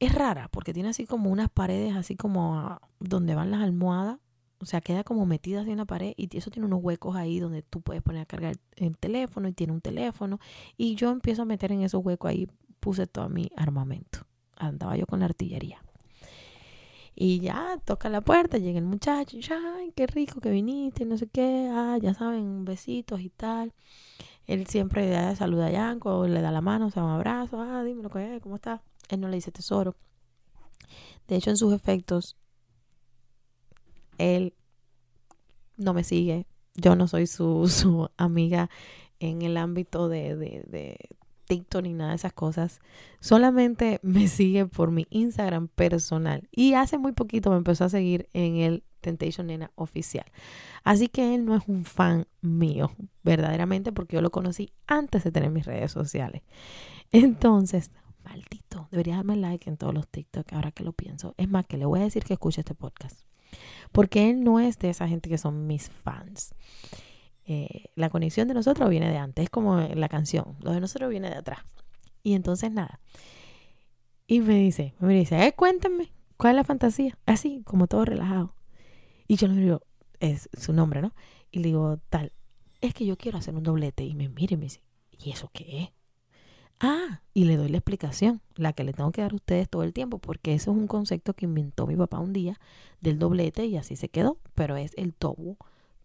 es 0.05 0.15
rara 0.15 0.49
porque 0.49 0.73
tiene 0.73 0.89
así 0.89 1.05
como 1.05 1.29
unas 1.29 1.49
paredes 1.49 1.95
así 1.95 2.15
como 2.15 2.79
donde 2.99 3.35
van 3.35 3.51
las 3.51 3.61
almohadas, 3.61 4.19
o 4.59 4.65
sea, 4.65 4.81
queda 4.81 5.03
como 5.03 5.25
metida 5.25 5.61
así 5.61 5.71
en 5.71 5.77
la 5.77 5.85
pared 5.85 6.13
y 6.15 6.35
eso 6.37 6.49
tiene 6.49 6.65
unos 6.65 6.79
huecos 6.81 7.15
ahí 7.15 7.39
donde 7.39 7.61
tú 7.63 7.81
puedes 7.81 8.01
poner 8.01 8.21
a 8.21 8.25
cargar 8.25 8.55
el 8.77 8.97
teléfono 8.97 9.47
y 9.47 9.53
tiene 9.53 9.73
un 9.73 9.81
teléfono 9.81 10.39
y 10.77 10.95
yo 10.95 11.11
empiezo 11.11 11.41
a 11.41 11.45
meter 11.45 11.71
en 11.71 11.81
esos 11.81 12.03
huecos 12.03 12.29
ahí, 12.29 12.47
puse 12.79 13.07
todo 13.07 13.29
mi 13.29 13.51
armamento, 13.57 14.19
andaba 14.55 14.95
yo 14.95 15.05
con 15.05 15.19
la 15.19 15.25
artillería. 15.25 15.81
Y 17.15 17.41
ya 17.41 17.77
toca 17.85 18.09
la 18.09 18.21
puerta, 18.21 18.57
llega 18.57 18.79
el 18.79 18.85
muchacho, 18.85 19.37
y 19.37 19.41
ay, 19.51 19.91
qué 19.95 20.07
rico 20.07 20.41
que 20.41 20.49
viniste, 20.49 21.05
no 21.05 21.17
sé 21.17 21.27
qué, 21.27 21.69
ah, 21.71 21.97
ya 22.01 22.13
saben, 22.15 22.65
besitos 22.65 23.21
y 23.21 23.29
tal. 23.29 23.73
Él 24.47 24.65
siempre 24.67 25.35
saluda 25.35 25.67
a 25.67 25.71
Yanko, 25.71 26.27
le 26.27 26.41
da 26.41 26.51
la 26.51 26.61
mano, 26.61 26.89
se 26.89 26.99
da 26.99 27.05
un 27.05 27.11
abrazo, 27.11 27.61
ah, 27.61 27.83
dime 27.83 28.01
lo 28.01 28.09
que 28.09 28.35
es, 28.35 28.41
¿cómo 28.41 28.55
está? 28.55 28.81
Él 29.09 29.19
no 29.19 29.27
le 29.27 29.35
dice 29.35 29.51
tesoro. 29.51 29.95
De 31.27 31.35
hecho, 31.35 31.49
en 31.49 31.57
sus 31.57 31.73
efectos, 31.73 32.37
él 34.17 34.53
no 35.77 35.93
me 35.93 36.03
sigue. 36.03 36.45
Yo 36.75 36.95
no 36.95 37.07
soy 37.07 37.27
su, 37.27 37.67
su 37.69 38.09
amiga 38.17 38.69
en 39.19 39.41
el 39.41 39.57
ámbito 39.57 40.09
de, 40.09 40.35
de, 40.35 40.63
de 40.67 40.97
TikTok 41.45 41.83
ni 41.83 41.93
nada 41.93 42.11
de 42.11 42.17
esas 42.17 42.33
cosas. 42.33 42.79
Solamente 43.19 43.99
me 44.03 44.27
sigue 44.27 44.65
por 44.65 44.91
mi 44.91 45.07
Instagram 45.09 45.67
personal. 45.67 46.47
Y 46.51 46.73
hace 46.73 46.97
muy 46.97 47.13
poquito 47.13 47.49
me 47.51 47.57
empezó 47.57 47.85
a 47.85 47.89
seguir 47.89 48.29
en 48.33 48.57
el 48.57 48.83
Temptation 49.01 49.47
Nena 49.47 49.71
oficial. 49.75 50.25
Así 50.83 51.09
que 51.09 51.35
él 51.35 51.45
no 51.45 51.55
es 51.55 51.63
un 51.67 51.85
fan 51.85 52.27
mío, 52.41 52.91
verdaderamente, 53.23 53.91
porque 53.91 54.15
yo 54.15 54.21
lo 54.21 54.31
conocí 54.31 54.71
antes 54.87 55.23
de 55.23 55.31
tener 55.31 55.51
mis 55.51 55.65
redes 55.65 55.91
sociales. 55.91 56.41
Entonces, 57.11 57.91
maldito, 58.33 58.87
debería 58.91 59.17
darme 59.17 59.35
like 59.35 59.69
en 59.69 59.77
todos 59.77 59.93
los 59.93 60.07
TikTok 60.07 60.53
ahora 60.53 60.71
que 60.71 60.83
lo 60.83 60.93
pienso. 60.93 61.35
Es 61.37 61.47
más, 61.47 61.65
que 61.67 61.77
le 61.77 61.85
voy 61.85 61.99
a 61.99 62.03
decir 62.03 62.23
que 62.23 62.33
escuche 62.33 62.61
este 62.61 62.73
podcast. 62.73 63.19
Porque 63.91 64.29
él 64.29 64.43
no 64.43 64.59
es 64.59 64.79
de 64.79 64.89
esa 64.89 65.07
gente 65.07 65.29
que 65.29 65.37
son 65.37 65.67
mis 65.67 65.89
fans. 65.89 66.55
Eh, 67.45 67.85
la 67.95 68.09
conexión 68.09 68.47
de 68.47 68.55
nosotros 68.55 68.89
viene 68.89 69.09
de 69.09 69.17
antes, 69.17 69.43
es 69.43 69.49
como 69.49 69.77
la 69.77 70.09
canción, 70.09 70.55
lo 70.61 70.71
de 70.71 70.79
nosotros 70.79 71.09
viene 71.09 71.29
de 71.29 71.35
atrás. 71.35 71.59
Y 72.23 72.33
entonces 72.33 72.71
nada. 72.71 72.99
Y 74.25 74.39
me 74.39 74.55
dice, 74.55 74.95
me 74.99 75.13
dice, 75.13 75.45
eh, 75.45 75.53
cuéntame, 75.53 76.11
¿cuál 76.37 76.53
es 76.53 76.55
la 76.55 76.63
fantasía? 76.63 77.17
Así, 77.25 77.61
como 77.65 77.87
todo 77.87 78.05
relajado. 78.05 78.55
Y 79.27 79.35
yo 79.35 79.47
le 79.47 79.55
digo, 79.55 79.81
es 80.19 80.49
su 80.57 80.73
nombre, 80.73 81.01
¿no? 81.01 81.13
Y 81.51 81.59
le 81.59 81.67
digo, 81.67 81.99
tal, 82.09 82.31
es 82.81 82.93
que 82.93 83.05
yo 83.05 83.17
quiero 83.17 83.37
hacer 83.37 83.53
un 83.55 83.63
doblete. 83.63 84.03
Y 84.05 84.15
me 84.15 84.29
mire 84.29 84.55
y 84.55 84.57
me 84.57 84.63
dice, 84.63 84.81
¿y 85.11 85.29
eso 85.31 85.51
qué 85.53 85.83
es? 85.83 85.89
Ah, 86.79 87.21
y 87.33 87.45
le 87.45 87.55
doy 87.55 87.69
la 87.69 87.77
explicación, 87.77 88.41
la 88.55 88.73
que 88.73 88.83
le 88.83 88.93
tengo 88.93 89.11
que 89.11 89.21
dar 89.21 89.31
a 89.31 89.35
ustedes 89.35 89.69
todo 89.69 89.83
el 89.83 89.93
tiempo, 89.93 90.19
porque 90.19 90.53
eso 90.53 90.71
es 90.71 90.77
un 90.77 90.87
concepto 90.87 91.33
que 91.33 91.45
inventó 91.45 91.87
mi 91.87 91.95
papá 91.95 92.19
un 92.19 92.33
día 92.33 92.59
del 92.99 93.19
doblete 93.19 93.65
y 93.65 93.77
así 93.77 93.95
se 93.95 94.09
quedó, 94.09 94.37
pero 94.53 94.75
es 94.75 94.91
el 94.97 95.13
double 95.19 95.55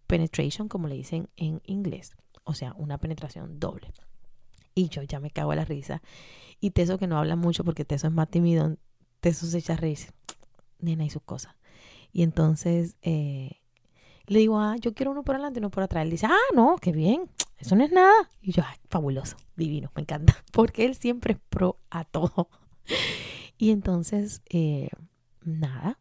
penetration, 0.06 0.68
como 0.68 0.88
le 0.88 0.94
dicen 0.94 1.28
en 1.36 1.60
inglés, 1.64 2.16
o 2.44 2.54
sea, 2.54 2.74
una 2.76 2.98
penetración 2.98 3.60
doble. 3.60 3.92
Y 4.74 4.88
yo 4.88 5.02
ya 5.02 5.20
me 5.20 5.30
cago 5.30 5.52
a 5.52 5.56
la 5.56 5.64
risa. 5.64 6.02
Y 6.60 6.70
Teso, 6.70 6.98
que 6.98 7.06
no 7.06 7.18
habla 7.18 7.36
mucho 7.36 7.64
porque 7.64 7.84
Teso 7.84 8.06
es 8.06 8.12
más 8.12 8.28
tímido, 8.28 8.76
Teso 9.20 9.46
se 9.46 9.58
echa 9.58 9.74
a 9.74 9.76
reír, 9.76 9.98
nena 10.78 11.04
y 11.04 11.10
sus 11.10 11.22
cosas. 11.22 11.56
Y 12.12 12.22
entonces 12.22 12.96
eh, 13.02 13.57
le 14.28 14.38
digo, 14.38 14.60
ah, 14.60 14.76
yo 14.78 14.94
quiero 14.94 15.10
uno 15.10 15.22
por 15.22 15.34
adelante 15.34 15.58
y 15.58 15.60
uno 15.60 15.70
por 15.70 15.82
atrás. 15.82 16.04
Él 16.04 16.10
dice, 16.10 16.26
ah, 16.26 16.54
no, 16.54 16.76
qué 16.80 16.92
bien, 16.92 17.28
eso 17.58 17.74
no 17.76 17.84
es 17.84 17.90
nada. 17.90 18.30
Y 18.40 18.52
yo, 18.52 18.62
fabuloso, 18.88 19.36
divino, 19.56 19.90
me 19.94 20.02
encanta, 20.02 20.36
porque 20.52 20.84
él 20.84 20.94
siempre 20.94 21.34
es 21.34 21.40
pro 21.48 21.78
a 21.90 22.04
todo. 22.04 22.48
y 23.58 23.70
entonces, 23.70 24.42
eh, 24.50 24.90
nada, 25.44 25.98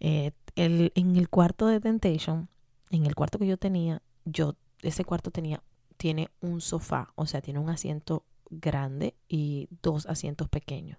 eh, 0.00 0.32
el, 0.56 0.92
en 0.94 1.16
el 1.16 1.28
cuarto 1.28 1.66
de 1.66 1.80
Temptation, 1.80 2.48
en 2.90 3.06
el 3.06 3.14
cuarto 3.14 3.38
que 3.38 3.46
yo 3.46 3.56
tenía, 3.58 4.02
yo, 4.24 4.56
ese 4.82 5.04
cuarto 5.04 5.30
tenía, 5.30 5.62
tiene 5.96 6.30
un 6.40 6.60
sofá, 6.60 7.12
o 7.14 7.26
sea, 7.26 7.40
tiene 7.42 7.60
un 7.60 7.70
asiento 7.70 8.24
grande 8.50 9.14
y 9.28 9.68
dos 9.82 10.06
asientos 10.06 10.48
pequeños. 10.48 10.98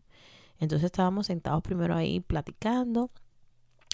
Entonces 0.60 0.86
estábamos 0.86 1.28
sentados 1.28 1.64
primero 1.64 1.96
ahí 1.96 2.20
platicando. 2.20 3.10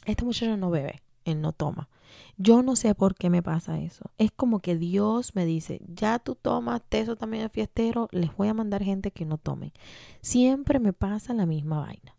Este 0.05 0.25
muchacho 0.25 0.57
no 0.57 0.71
bebe, 0.71 1.01
él 1.25 1.41
no 1.41 1.51
toma. 1.51 1.89
Yo 2.37 2.63
no 2.63 2.75
sé 2.75 2.95
por 2.95 3.15
qué 3.15 3.29
me 3.29 3.43
pasa 3.43 3.79
eso. 3.79 4.11
Es 4.17 4.31
como 4.31 4.59
que 4.59 4.77
Dios 4.77 5.35
me 5.35 5.45
dice, 5.45 5.81
ya 5.87 6.19
tú 6.19 6.35
tomas, 6.35 6.81
eso 6.91 7.17
también 7.17 7.43
es 7.43 7.51
fiestero, 7.51 8.07
les 8.11 8.35
voy 8.37 8.47
a 8.47 8.53
mandar 8.53 8.83
gente 8.83 9.11
que 9.11 9.25
no 9.25 9.37
tome. 9.37 9.73
Siempre 10.21 10.79
me 10.79 10.93
pasa 10.93 11.33
la 11.33 11.45
misma 11.45 11.81
vaina. 11.81 12.15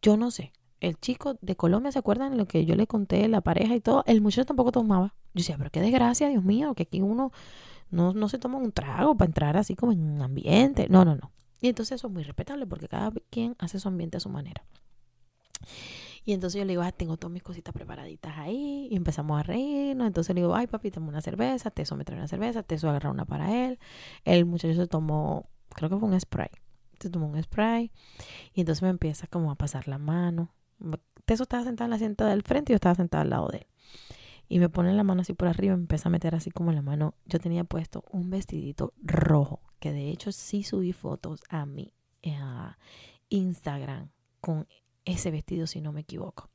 Yo 0.00 0.16
no 0.16 0.30
sé 0.30 0.52
el 0.80 0.98
chico 0.98 1.36
de 1.40 1.56
Colombia, 1.56 1.92
¿se 1.92 1.98
acuerdan 1.98 2.36
lo 2.36 2.46
que 2.46 2.64
yo 2.64 2.76
le 2.76 2.86
conté, 2.86 3.26
la 3.28 3.40
pareja 3.40 3.74
y 3.74 3.80
todo? 3.80 4.04
El 4.06 4.20
muchacho 4.20 4.46
tampoco 4.46 4.72
tomaba. 4.72 5.14
Yo 5.34 5.40
decía, 5.40 5.56
pero 5.58 5.70
qué 5.70 5.80
desgracia, 5.80 6.28
Dios 6.28 6.44
mío, 6.44 6.74
que 6.74 6.84
aquí 6.84 7.00
uno 7.00 7.32
no, 7.90 8.12
no 8.12 8.28
se 8.28 8.38
toma 8.38 8.58
un 8.58 8.72
trago 8.72 9.16
para 9.16 9.26
entrar 9.26 9.56
así 9.56 9.74
como 9.74 9.92
en 9.92 10.00
un 10.00 10.22
ambiente. 10.22 10.86
No, 10.88 11.04
no, 11.04 11.16
no. 11.16 11.32
Y 11.60 11.68
entonces 11.68 11.96
eso 11.96 12.06
es 12.06 12.12
muy 12.12 12.22
respetable 12.22 12.66
porque 12.66 12.88
cada 12.88 13.12
quien 13.30 13.56
hace 13.58 13.80
su 13.80 13.88
ambiente 13.88 14.16
a 14.16 14.20
su 14.20 14.28
manera. 14.28 14.64
Y 16.28 16.34
entonces 16.34 16.58
yo 16.58 16.66
le 16.66 16.72
digo, 16.72 16.82
ah, 16.82 16.92
tengo 16.92 17.16
todas 17.16 17.32
mis 17.32 17.42
cositas 17.42 17.72
preparaditas 17.72 18.36
ahí. 18.36 18.86
Y 18.90 18.96
empezamos 18.96 19.40
a 19.40 19.42
reírnos. 19.42 20.06
Entonces 20.06 20.34
le 20.34 20.42
digo, 20.42 20.54
ay, 20.54 20.66
papi, 20.66 20.90
toma 20.90 21.08
una 21.08 21.22
cerveza. 21.22 21.70
Teso 21.70 21.96
me 21.96 22.04
trae 22.04 22.18
una 22.18 22.28
cerveza. 22.28 22.62
Teso 22.62 22.90
agarra 22.90 23.10
una 23.10 23.24
para 23.24 23.64
él. 23.64 23.78
El 24.26 24.44
muchacho 24.44 24.74
se 24.74 24.86
tomó, 24.86 25.48
creo 25.70 25.88
que 25.88 25.96
fue 25.96 26.06
un 26.06 26.20
spray. 26.20 26.50
Se 27.00 27.08
tomó 27.08 27.28
un 27.28 27.42
spray. 27.42 27.90
Y 28.52 28.60
entonces 28.60 28.82
me 28.82 28.90
empieza 28.90 29.26
como 29.26 29.50
a 29.50 29.54
pasar 29.54 29.88
la 29.88 29.96
mano. 29.96 30.52
Teso 31.24 31.44
estaba 31.44 31.64
sentado 31.64 31.86
en 31.86 31.90
la 31.92 31.96
asiento 31.96 32.26
del 32.26 32.42
frente 32.42 32.72
y 32.72 32.74
yo 32.74 32.76
estaba 32.76 32.94
sentada 32.94 33.22
al 33.22 33.30
lado 33.30 33.48
de 33.48 33.60
él. 33.60 33.66
Y 34.50 34.58
me 34.58 34.68
pone 34.68 34.92
la 34.92 35.04
mano 35.04 35.22
así 35.22 35.32
por 35.32 35.48
arriba 35.48 35.76
me 35.76 35.84
empieza 35.84 36.10
a 36.10 36.12
meter 36.12 36.34
así 36.34 36.50
como 36.50 36.72
la 36.72 36.82
mano. 36.82 37.14
Yo 37.24 37.38
tenía 37.38 37.64
puesto 37.64 38.04
un 38.10 38.28
vestidito 38.28 38.92
rojo, 39.02 39.62
que 39.80 39.94
de 39.94 40.10
hecho 40.10 40.30
sí 40.32 40.62
subí 40.62 40.92
fotos 40.92 41.40
a 41.48 41.64
mi 41.64 41.94
Instagram 43.30 44.10
con 44.42 44.66
ese 45.12 45.30
vestido, 45.30 45.66
si 45.66 45.80
no 45.80 45.92
me 45.92 46.00
equivoco. 46.00 46.48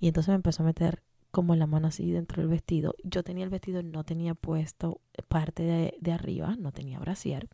Y 0.00 0.08
entonces 0.08 0.28
me 0.28 0.36
empezó 0.36 0.62
a 0.62 0.66
meter 0.66 1.02
como 1.30 1.54
la 1.54 1.66
mano 1.66 1.88
así 1.88 2.10
dentro 2.10 2.42
del 2.42 2.48
vestido. 2.48 2.94
Yo 3.04 3.22
tenía 3.22 3.44
el 3.44 3.50
vestido, 3.50 3.82
no 3.82 4.04
tenía 4.04 4.34
puesto 4.34 5.00
parte 5.28 5.62
de, 5.62 5.96
de 6.00 6.12
arriba, 6.12 6.56
no 6.58 6.72
tenía 6.72 6.98
brasier, 6.98 7.48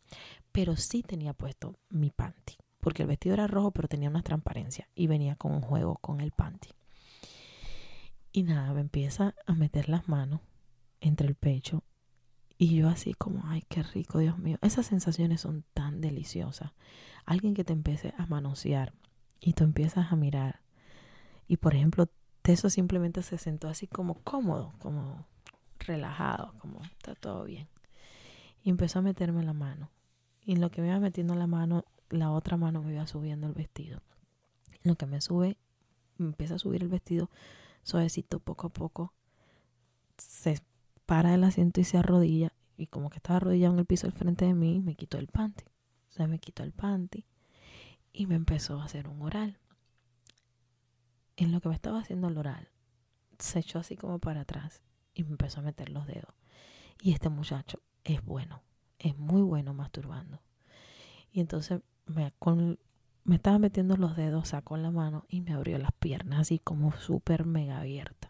pero 0.53 0.77
sí 0.77 1.03
tenía 1.03 1.33
puesto 1.33 1.77
mi 1.89 2.11
panty 2.11 2.57
porque 2.83 3.03
el 3.03 3.09
vestido 3.09 3.35
era 3.35 3.47
rojo, 3.47 3.71
pero 3.71 3.87
tenía 3.87 4.11
una 4.11 4.25
transparencia 4.25 4.89
y 4.97 5.07
venía 5.07 5.37
con 5.37 5.53
un 5.53 5.63
juego 5.63 5.99
con 5.99 6.21
el 6.21 6.33
panty. 6.33 6.69
Y 8.33 8.43
nada, 8.43 8.75
me 8.75 8.81
empieza 8.81 9.37
a 9.47 9.55
meter 9.55 9.89
las 9.89 10.09
manos 10.09 10.41
entre 11.01 11.29
el 11.29 11.37
pecho 11.37 11.85
y 12.59 12.75
yo 12.75 12.89
así 12.89 13.15
como, 13.15 13.43
ay, 13.45 13.63
qué 13.69 13.85
rico, 13.85 14.19
Dios 14.19 14.37
mío. 14.39 14.59
Esas 14.63 14.87
sensaciones 14.87 15.41
son 15.41 15.65
tan 15.75 16.01
deliciosas. 16.01 16.73
Alguien 17.25 17.55
que 17.55 17.63
te 17.63 17.73
empiece 17.73 18.15
a 18.19 18.27
manosear 18.27 18.93
y 19.43 19.53
tú 19.53 19.65
empiezas 19.65 20.11
a 20.11 20.17
mirar. 20.17 20.61
Y 21.49 21.59
por 21.59 21.75
ejemplo, 21.75 22.09
Teso 22.43 22.71
simplemente 22.71 23.23
se 23.23 23.39
sentó 23.39 23.69
así 23.69 23.87
como 23.87 24.15
cómodo, 24.23 24.73
como 24.79 25.27
relajado, 25.81 26.55
como 26.59 26.81
está 26.83 27.15
todo 27.15 27.45
bien. 27.45 27.69
Y 28.63 28.71
empezó 28.71 29.01
a 29.01 29.03
meterme 29.03 29.43
la 29.43 29.53
mano. 29.53 29.91
Y 30.45 30.53
en 30.53 30.61
lo 30.61 30.71
que 30.71 30.81
me 30.81 30.89
iba 30.89 30.99
metiendo 31.01 31.35
la 31.35 31.47
mano, 31.47 31.85
la 32.09 32.31
otra 32.31 32.57
mano 32.57 32.83
me 32.83 32.93
iba 32.93 33.07
subiendo 33.07 33.47
el 33.47 33.53
vestido. 33.53 34.01
lo 34.85 34.97
que 34.97 35.07
me 35.07 35.21
sube, 35.21 35.57
me 36.19 36.27
empieza 36.27 36.57
a 36.57 36.59
subir 36.59 36.83
el 36.83 36.89
vestido 36.89 37.31
suavecito, 37.83 38.39
poco 38.39 38.69
a 38.69 38.71
poco. 38.71 39.13
Se 40.19 40.61
para 41.07 41.33
del 41.33 41.45
asiento 41.45 41.81
y 41.81 41.85
se 41.85 41.99
arrodilla. 41.99 42.53
Y 42.77 42.87
como 42.87 43.11
que 43.11 43.17
estaba 43.17 43.37
arrodillado 43.37 43.75
en 43.75 43.81
el 43.81 43.87
piso 43.87 44.07
al 44.07 44.13
frente 44.13 44.45
de 44.45 44.55
mí, 44.55 44.81
me 44.81 44.95
quitó 44.95 45.19
el 45.19 45.29
panty. 45.29 45.65
O 46.11 46.13
sea, 46.13 46.27
me 46.27 46.39
quitó 46.39 46.63
el 46.63 46.73
panty 46.73 47.25
y 48.13 48.27
me 48.27 48.35
empezó 48.35 48.81
a 48.81 48.85
hacer 48.85 49.09
un 49.09 49.23
oral. 49.23 49.59
En 51.37 51.53
lo 51.53 51.61
que 51.61 51.69
me 51.69 51.75
estaba 51.75 52.01
haciendo 52.01 52.29
el 52.29 52.39
oral, 52.39 52.69
se 53.39 53.59
echó 53.59 53.79
así 53.79 53.97
como 53.97 54.19
para 54.19 54.43
atrás 54.43 54.83
y 55.15 55.25
me 55.25 55.31
empezó 55.31 55.61
a 55.61 55.65
meter 55.65 55.91
los 55.91 56.07
dedos. 56.07 56.35
Y 57.01 57.13
este 57.13 57.29
muchacho 57.29 57.81
es 58.05 58.25
bueno, 58.25 58.63
es 58.99 59.17
muy 59.19 59.43
bueno 59.43 59.75
masturbando. 59.75 60.41
Y 61.33 61.41
entonces 61.41 61.81
me, 62.07 62.33
con, 62.39 62.79
me 63.25 63.37
estaba 63.37 63.59
metiendo 63.59 63.97
los 63.97 64.17
dedos, 64.17 64.49
sacó 64.49 64.77
la 64.77 64.91
mano 64.91 65.25
y 65.29 65.41
me 65.41 65.53
abrió 65.53 65.79
las 65.79 65.93
piernas 65.93 66.41
así 66.41 66.59
como 66.59 66.93
súper 66.93 67.45
mega 67.47 67.81
abierta. 67.81 68.29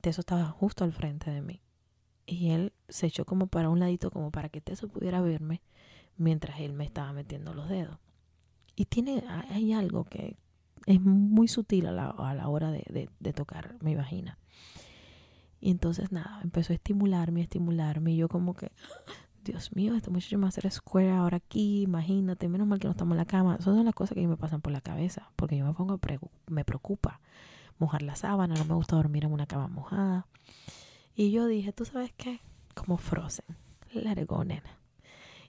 Teso 0.00 0.20
estaba 0.20 0.46
justo 0.46 0.84
al 0.84 0.92
frente 0.92 1.30
de 1.30 1.40
mí. 1.40 1.60
Y 2.26 2.50
él 2.50 2.74
se 2.88 3.06
echó 3.06 3.24
como 3.24 3.46
para 3.46 3.70
un 3.70 3.80
ladito, 3.80 4.10
como 4.10 4.30
para 4.30 4.48
que 4.50 4.60
Teso 4.60 4.88
pudiera 4.88 5.20
verme 5.22 5.62
mientras 6.16 6.60
él 6.60 6.72
me 6.74 6.84
estaba 6.84 7.12
metiendo 7.12 7.54
los 7.54 7.68
dedos. 7.68 7.98
Y 8.78 8.84
tiene, 8.84 9.24
hay 9.50 9.72
algo 9.72 10.04
que 10.04 10.36
es 10.86 11.00
muy 11.00 11.48
sutil 11.48 11.88
a 11.88 11.90
la, 11.90 12.10
a 12.10 12.32
la 12.32 12.46
hora 12.46 12.70
de, 12.70 13.10
de, 13.18 13.32
tocar 13.32 13.74
mi 13.80 13.96
vagina. 13.96 14.38
Y 15.60 15.72
entonces 15.72 16.12
nada, 16.12 16.38
empezó 16.44 16.72
a 16.72 16.76
estimularme, 16.76 17.40
a 17.40 17.42
estimularme. 17.42 18.12
Y 18.12 18.18
yo 18.18 18.28
como 18.28 18.54
que, 18.54 18.70
Dios 19.44 19.74
mío, 19.74 19.96
este 19.96 20.10
muchacho 20.10 20.38
me 20.38 20.42
va 20.42 20.46
a 20.46 20.50
hacer 20.50 20.70
square 20.70 21.10
ahora 21.10 21.38
aquí, 21.38 21.82
imagínate, 21.82 22.48
menos 22.48 22.68
mal 22.68 22.78
que 22.78 22.86
no 22.86 22.92
estamos 22.92 23.14
en 23.14 23.18
la 23.18 23.24
cama. 23.24 23.60
Son 23.60 23.84
las 23.84 23.94
cosas 23.94 24.14
que 24.14 24.28
me 24.28 24.36
pasan 24.36 24.60
por 24.60 24.72
la 24.72 24.80
cabeza, 24.80 25.32
porque 25.34 25.56
yo 25.56 25.66
me 25.66 25.74
pongo, 25.74 25.98
me 26.46 26.64
preocupa 26.64 27.20
mojar 27.80 28.02
la 28.02 28.14
sábana, 28.14 28.54
no 28.54 28.64
me 28.64 28.74
gusta 28.74 28.94
dormir 28.94 29.24
en 29.24 29.32
una 29.32 29.46
cama 29.46 29.66
mojada. 29.66 30.28
Y 31.16 31.32
yo 31.32 31.48
dije, 31.48 31.72
¿tú 31.72 31.84
sabes 31.84 32.12
qué? 32.16 32.42
Como 32.76 32.96
Frozen, 32.96 33.56
let 33.92 34.22
it 34.22 34.28
go, 34.28 34.44
nena. 34.44 34.77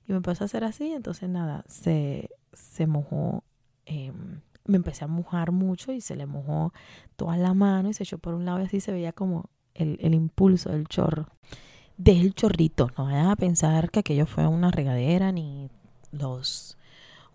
Y 0.09 0.11
me 0.11 0.17
empezó 0.17 0.43
a 0.43 0.45
hacer 0.45 0.65
así, 0.65 0.91
entonces 0.91 1.29
nada, 1.29 1.63
se, 1.67 2.29
se 2.51 2.87
mojó, 2.87 3.45
em, 3.85 4.41
me 4.65 4.75
empecé 4.75 5.05
a 5.05 5.07
mojar 5.07 5.51
mucho 5.51 5.93
y 5.93 6.01
se 6.01 6.17
le 6.17 6.25
mojó 6.25 6.73
toda 7.15 7.37
la 7.37 7.53
mano 7.53 7.89
y 7.89 7.93
se 7.93 8.03
echó 8.03 8.17
por 8.17 8.33
un 8.33 8.43
lado 8.43 8.59
y 8.59 8.63
así 8.63 8.81
se 8.81 8.91
veía 8.91 9.13
como 9.13 9.49
el, 9.75 9.97
el 10.01 10.13
impulso 10.13 10.71
del 10.71 10.87
chorro 10.87 11.27
del 11.99 12.33
chorrito. 12.33 12.89
No 12.97 13.05
vayan 13.05 13.27
a 13.27 13.35
pensar 13.35 13.91
que 13.91 13.99
aquello 13.99 14.25
fue 14.25 14.47
una 14.47 14.71
regadera 14.71 15.31
ni 15.31 15.69
los 16.11 16.77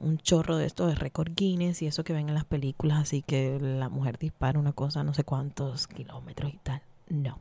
un 0.00 0.18
chorro 0.18 0.56
de 0.56 0.66
esto 0.66 0.86
de 0.86 0.94
récord 0.94 1.32
Guinness 1.34 1.80
y 1.82 1.86
eso 1.86 2.02
que 2.02 2.12
ven 2.12 2.28
en 2.28 2.34
las 2.34 2.44
películas, 2.44 2.98
así 2.98 3.22
que 3.22 3.58
la 3.60 3.88
mujer 3.88 4.18
dispara 4.18 4.58
una 4.58 4.72
cosa 4.72 5.04
no 5.04 5.14
sé 5.14 5.22
cuántos 5.22 5.86
kilómetros 5.86 6.52
y 6.52 6.58
tal. 6.58 6.82
No, 7.08 7.38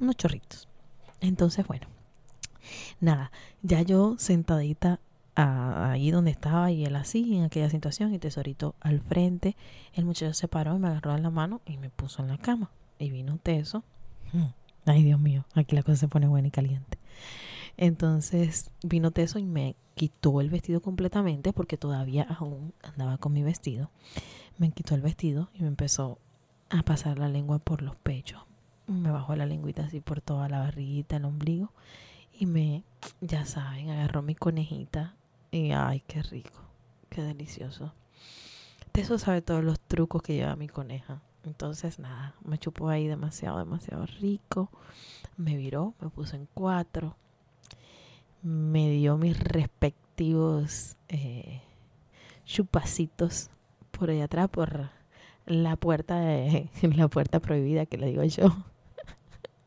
unos 0.00 0.16
chorritos. 0.16 0.68
Entonces, 1.20 1.66
bueno, 1.66 1.86
nada, 3.00 3.30
ya 3.62 3.82
yo 3.82 4.16
sentadita 4.18 5.00
ahí 5.34 6.10
donde 6.10 6.32
estaba 6.32 6.70
y 6.72 6.84
él 6.84 6.96
así, 6.96 7.36
en 7.36 7.44
aquella 7.44 7.70
situación, 7.70 8.12
y 8.12 8.18
tesorito 8.18 8.74
al 8.80 9.00
frente, 9.00 9.56
el 9.94 10.04
muchacho 10.04 10.34
se 10.34 10.48
paró 10.48 10.76
y 10.76 10.78
me 10.80 10.88
agarró 10.88 11.14
en 11.14 11.22
la 11.22 11.30
mano 11.30 11.60
y 11.64 11.76
me 11.76 11.90
puso 11.90 12.22
en 12.22 12.28
la 12.28 12.38
cama. 12.38 12.70
Y 12.98 13.10
vino 13.10 13.38
teso. 13.40 13.84
Hmm. 14.32 14.48
Ay, 14.86 15.04
Dios 15.04 15.20
mío, 15.20 15.44
aquí 15.54 15.76
la 15.76 15.82
cosa 15.82 15.96
se 15.96 16.08
pone 16.08 16.26
buena 16.26 16.48
y 16.48 16.50
caliente. 16.50 16.98
Entonces 17.76 18.70
vino 18.82 19.12
Teso 19.12 19.38
y 19.38 19.44
me 19.44 19.76
quitó 19.94 20.40
el 20.40 20.50
vestido 20.50 20.82
completamente 20.82 21.52
porque 21.52 21.76
todavía 21.76 22.24
aún 22.24 22.74
andaba 22.82 23.18
con 23.18 23.32
mi 23.32 23.42
vestido. 23.42 23.90
Me 24.58 24.70
quitó 24.72 24.96
el 24.96 25.00
vestido 25.00 25.48
y 25.54 25.62
me 25.62 25.68
empezó 25.68 26.18
a 26.70 26.82
pasar 26.82 27.18
la 27.18 27.28
lengua 27.28 27.60
por 27.60 27.82
los 27.82 27.94
pechos. 27.96 28.42
Me 28.88 29.10
bajó 29.10 29.36
la 29.36 29.46
lengüita 29.46 29.84
así 29.84 30.00
por 30.00 30.20
toda 30.20 30.48
la 30.48 30.58
barriguita, 30.58 31.16
el 31.16 31.24
ombligo. 31.26 31.72
Y 32.40 32.46
me, 32.46 32.84
ya 33.20 33.44
saben, 33.46 33.90
agarró 33.90 34.22
mi 34.22 34.36
conejita. 34.36 35.16
Y 35.50 35.72
ay, 35.72 36.04
qué 36.06 36.22
rico, 36.22 36.60
qué 37.10 37.20
delicioso. 37.20 37.92
Teso 38.92 39.18
sabe 39.18 39.42
todos 39.42 39.64
los 39.64 39.80
trucos 39.80 40.22
que 40.22 40.34
lleva 40.34 40.54
mi 40.54 40.68
coneja. 40.68 41.20
Entonces, 41.42 41.98
nada, 41.98 42.36
me 42.44 42.56
chupó 42.56 42.90
ahí 42.90 43.08
demasiado, 43.08 43.58
demasiado 43.58 44.06
rico. 44.20 44.70
Me 45.36 45.56
viró, 45.56 45.94
me 46.00 46.10
puso 46.10 46.36
en 46.36 46.46
cuatro. 46.54 47.16
Me 48.42 48.88
dio 48.88 49.16
mis 49.16 49.36
respectivos 49.40 50.96
eh, 51.08 51.60
chupacitos 52.44 53.50
por 53.90 54.10
allá 54.10 54.24
atrás, 54.26 54.48
por 54.48 54.90
la 55.44 55.74
puerta, 55.74 56.20
la 56.82 57.08
puerta 57.08 57.40
prohibida 57.40 57.84
que 57.86 57.98
le 57.98 58.06
digo 58.06 58.22
yo. 58.22 58.64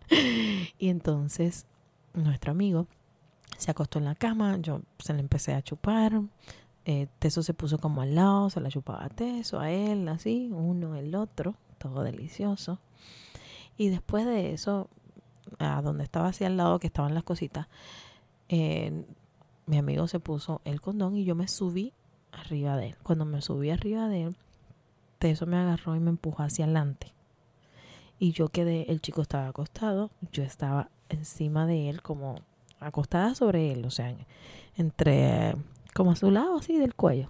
y 0.79 0.87
entonces, 0.87 1.65
nuestro 2.13 2.51
amigo 2.51 2.87
se 3.57 3.71
acostó 3.71 3.99
en 3.99 4.05
la 4.05 4.15
cama, 4.15 4.57
yo 4.57 4.81
se 4.99 5.13
le 5.13 5.19
empecé 5.19 5.53
a 5.53 5.61
chupar. 5.61 6.21
Eh, 6.85 7.07
Teso 7.19 7.43
se 7.43 7.53
puso 7.53 7.77
como 7.77 8.01
al 8.01 8.15
lado, 8.15 8.49
se 8.49 8.59
la 8.59 8.69
chupaba 8.69 9.05
a 9.05 9.09
Teso, 9.09 9.59
a 9.59 9.69
él, 9.71 10.07
así, 10.07 10.49
uno, 10.51 10.95
el 10.95 11.13
otro, 11.15 11.55
todo 11.77 12.03
delicioso. 12.03 12.79
Y 13.77 13.89
después 13.89 14.25
de 14.25 14.53
eso, 14.53 14.89
a 15.59 15.81
donde 15.81 16.03
estaba 16.03 16.29
así 16.29 16.43
al 16.43 16.57
lado, 16.57 16.79
que 16.79 16.87
estaban 16.87 17.13
las 17.13 17.23
cositas, 17.23 17.67
eh, 18.49 19.05
mi 19.67 19.77
amigo 19.77 20.07
se 20.07 20.19
puso 20.19 20.61
el 20.65 20.81
condón 20.81 21.15
y 21.15 21.23
yo 21.23 21.35
me 21.35 21.47
subí 21.47 21.93
arriba 22.31 22.75
de 22.77 22.87
él. 22.87 22.95
Cuando 23.03 23.25
me 23.25 23.41
subí 23.41 23.69
arriba 23.69 24.07
de 24.07 24.23
él, 24.23 24.35
eso 25.19 25.45
me 25.45 25.57
agarró 25.57 25.95
y 25.95 25.99
me 25.99 26.09
empujó 26.09 26.43
hacia 26.43 26.65
adelante. 26.65 27.13
Y 28.17 28.31
yo 28.31 28.49
quedé, 28.49 28.91
el 28.91 29.01
chico 29.01 29.21
estaba 29.21 29.47
acostado, 29.47 30.11
yo 30.31 30.43
estaba 30.43 30.89
encima 31.11 31.65
de 31.65 31.89
él 31.89 32.01
como 32.01 32.35
acostada 32.79 33.35
sobre 33.35 33.71
él, 33.71 33.85
o 33.85 33.91
sea, 33.91 34.15
entre 34.75 35.55
como 35.93 36.11
a 36.11 36.15
su 36.15 36.31
lado 36.31 36.57
así 36.57 36.77
del 36.77 36.95
cuello. 36.95 37.29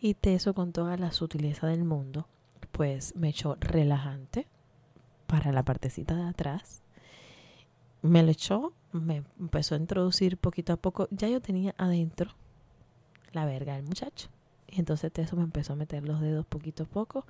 Y 0.00 0.14
Teso 0.14 0.54
con 0.54 0.72
toda 0.72 0.96
la 0.96 1.12
sutileza 1.12 1.66
del 1.66 1.84
mundo 1.84 2.26
pues 2.74 3.14
me 3.14 3.28
echó 3.28 3.56
relajante 3.60 4.48
para 5.28 5.52
la 5.52 5.62
partecita 5.62 6.16
de 6.16 6.24
atrás. 6.24 6.82
Me 8.02 8.22
lo 8.24 8.32
echó, 8.32 8.72
me 8.92 9.22
empezó 9.38 9.76
a 9.76 9.78
introducir 9.78 10.36
poquito 10.36 10.72
a 10.72 10.76
poco. 10.76 11.06
Ya 11.12 11.28
yo 11.28 11.40
tenía 11.40 11.74
adentro 11.78 12.34
la 13.32 13.44
verga 13.44 13.76
del 13.76 13.84
muchacho. 13.84 14.28
Y 14.68 14.80
entonces 14.80 15.12
Teso 15.12 15.36
me 15.36 15.44
empezó 15.44 15.74
a 15.74 15.76
meter 15.76 16.06
los 16.06 16.20
dedos 16.20 16.46
poquito 16.46 16.82
a 16.82 16.86
poco 16.86 17.26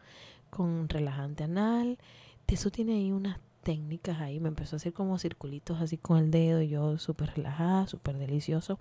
con 0.49 0.89
relajante 0.89 1.45
anal. 1.45 1.99
Teso 2.47 2.71
tiene 2.71 2.95
ahí 2.95 3.13
unas 3.13 3.39
técnicas 3.65 4.21
ahí. 4.21 4.39
Me 4.39 4.49
empezó 4.49 4.77
a 4.77 4.79
hacer 4.79 4.93
como 4.93 5.19
circulitos 5.19 5.81
así 5.81 5.99
con 5.99 6.19
el 6.19 6.31
dedo 6.31 6.63
yo 6.63 6.99
súper 6.99 7.35
relajada, 7.35 7.89
súper 7.89 8.19
delicioso. 8.19 8.79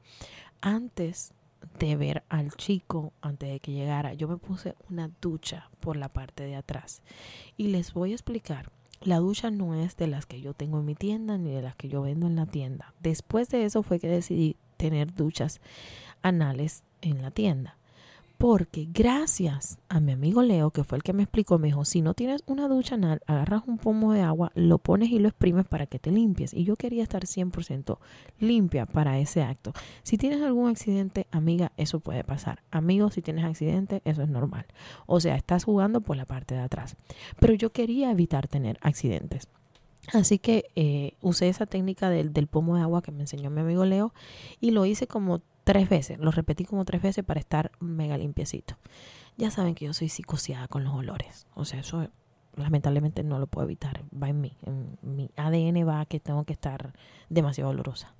Antes 0.61 1.33
de 1.79 1.95
ver 1.95 2.23
al 2.29 2.51
chico 2.51 3.13
antes 3.21 3.49
de 3.49 3.59
que 3.59 3.71
llegara, 3.71 4.13
yo 4.13 4.27
me 4.27 4.37
puse 4.37 4.75
una 4.89 5.09
ducha 5.21 5.69
por 5.79 5.97
la 5.97 6.09
parte 6.09 6.43
de 6.43 6.55
atrás. 6.55 7.01
Y 7.57 7.69
les 7.69 7.93
voy 7.93 8.11
a 8.11 8.15
explicar. 8.15 8.71
La 9.01 9.17
ducha 9.17 9.51
no 9.51 9.75
es 9.75 9.97
de 9.97 10.07
las 10.07 10.25
que 10.25 10.39
yo 10.39 10.53
tengo 10.53 10.79
en 10.79 10.85
mi 10.85 10.95
tienda 10.95 11.37
ni 11.37 11.51
de 11.51 11.61
las 11.61 11.75
que 11.75 11.89
yo 11.89 12.03
vendo 12.03 12.27
en 12.27 12.35
la 12.35 12.45
tienda. 12.45 12.93
Después 13.01 13.49
de 13.49 13.65
eso 13.65 13.83
fue 13.83 13.99
que 13.99 14.07
decidí 14.07 14.55
tener 14.77 15.13
duchas 15.13 15.59
anales 16.21 16.83
en 17.01 17.21
la 17.21 17.31
tienda. 17.31 17.77
Porque 18.43 18.89
gracias 18.91 19.77
a 19.87 20.01
mi 20.01 20.11
amigo 20.11 20.43
Leo, 20.43 20.71
que 20.71 20.83
fue 20.83 20.97
el 20.97 21.01
que 21.01 21.13
me 21.13 21.23
explicó, 21.23 21.59
me 21.59 21.67
dijo, 21.67 21.85
si 21.85 22.01
no 22.01 22.13
tienes 22.13 22.43
una 22.45 22.67
ducha 22.67 22.95
anal, 22.95 23.21
agarras 23.25 23.63
un 23.67 23.77
pomo 23.77 24.11
de 24.11 24.19
agua, 24.19 24.51
lo 24.53 24.79
pones 24.79 25.11
y 25.11 25.19
lo 25.19 25.29
exprimes 25.29 25.65
para 25.65 25.85
que 25.85 25.97
te 25.97 26.11
limpies. 26.11 26.53
Y 26.53 26.65
yo 26.65 26.75
quería 26.75 27.03
estar 27.03 27.23
100% 27.23 27.99
limpia 28.39 28.85
para 28.85 29.17
ese 29.17 29.43
acto. 29.43 29.71
Si 30.01 30.17
tienes 30.17 30.41
algún 30.41 30.69
accidente, 30.69 31.25
amiga, 31.31 31.71
eso 31.77 32.01
puede 32.01 32.25
pasar. 32.25 32.63
Amigo, 32.69 33.11
si 33.11 33.21
tienes 33.21 33.45
accidente, 33.45 34.01
eso 34.03 34.23
es 34.23 34.27
normal. 34.27 34.65
O 35.05 35.21
sea, 35.21 35.37
estás 35.37 35.63
jugando 35.63 36.01
por 36.01 36.17
la 36.17 36.25
parte 36.25 36.53
de 36.53 36.63
atrás. 36.63 36.97
Pero 37.39 37.53
yo 37.53 37.71
quería 37.71 38.11
evitar 38.11 38.49
tener 38.49 38.77
accidentes. 38.81 39.47
Así 40.11 40.37
que 40.37 40.65
eh, 40.75 41.13
usé 41.21 41.47
esa 41.47 41.65
técnica 41.65 42.09
del, 42.09 42.33
del 42.33 42.47
pomo 42.47 42.75
de 42.75 42.81
agua 42.81 43.01
que 43.01 43.13
me 43.13 43.21
enseñó 43.21 43.49
mi 43.49 43.61
amigo 43.61 43.85
Leo 43.85 44.13
y 44.59 44.71
lo 44.71 44.85
hice 44.85 45.07
como 45.07 45.41
tres 45.63 45.89
veces, 45.89 46.19
lo 46.19 46.31
repetí 46.31 46.65
como 46.65 46.85
tres 46.85 47.01
veces 47.01 47.23
para 47.23 47.39
estar 47.39 47.71
mega 47.79 48.17
limpiecito. 48.17 48.75
Ya 49.37 49.51
saben 49.51 49.75
que 49.75 49.85
yo 49.85 49.93
soy 49.93 50.09
psicoseada 50.09 50.67
con 50.67 50.83
los 50.83 50.93
olores, 50.93 51.47
o 51.55 51.65
sea, 51.65 51.79
eso 51.79 52.07
lamentablemente 52.55 53.23
no 53.23 53.39
lo 53.39 53.47
puedo 53.47 53.65
evitar, 53.65 54.03
va 54.13 54.29
en 54.29 54.41
mí, 54.41 54.57
en 54.65 54.97
mi 55.01 55.31
ADN 55.35 55.87
va 55.87 56.05
que 56.05 56.19
tengo 56.19 56.43
que 56.43 56.53
estar 56.53 56.93
demasiado 57.29 57.71
olorosa. 57.71 58.13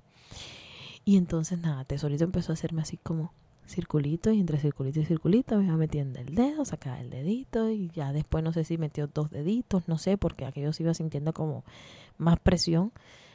Y 1.04 1.16
entonces 1.16 1.58
nada, 1.58 1.84
Tesorito 1.84 2.24
empezó 2.24 2.52
a 2.52 2.54
hacerme 2.54 2.82
así 2.82 2.96
como 2.96 3.32
circulito 3.66 4.30
y 4.30 4.40
entre 4.40 4.58
circulito 4.58 5.00
y 5.00 5.04
circulito 5.04 5.56
me 5.56 5.66
iba 5.66 5.76
metiendo 5.76 6.18
el 6.18 6.34
dedo, 6.34 6.64
sacaba 6.64 7.00
el 7.00 7.10
dedito 7.10 7.70
y 7.70 7.90
ya 7.90 8.12
después 8.12 8.42
no 8.42 8.52
sé 8.52 8.64
si 8.64 8.78
metió 8.78 9.06
dos 9.06 9.30
deditos, 9.30 9.86
no 9.86 9.98
sé, 9.98 10.18
porque 10.18 10.44
aquello 10.46 10.72
se 10.72 10.82
iba 10.82 10.94
sintiendo 10.94 11.32
como 11.32 11.64
más 12.18 12.38
presión, 12.40 12.92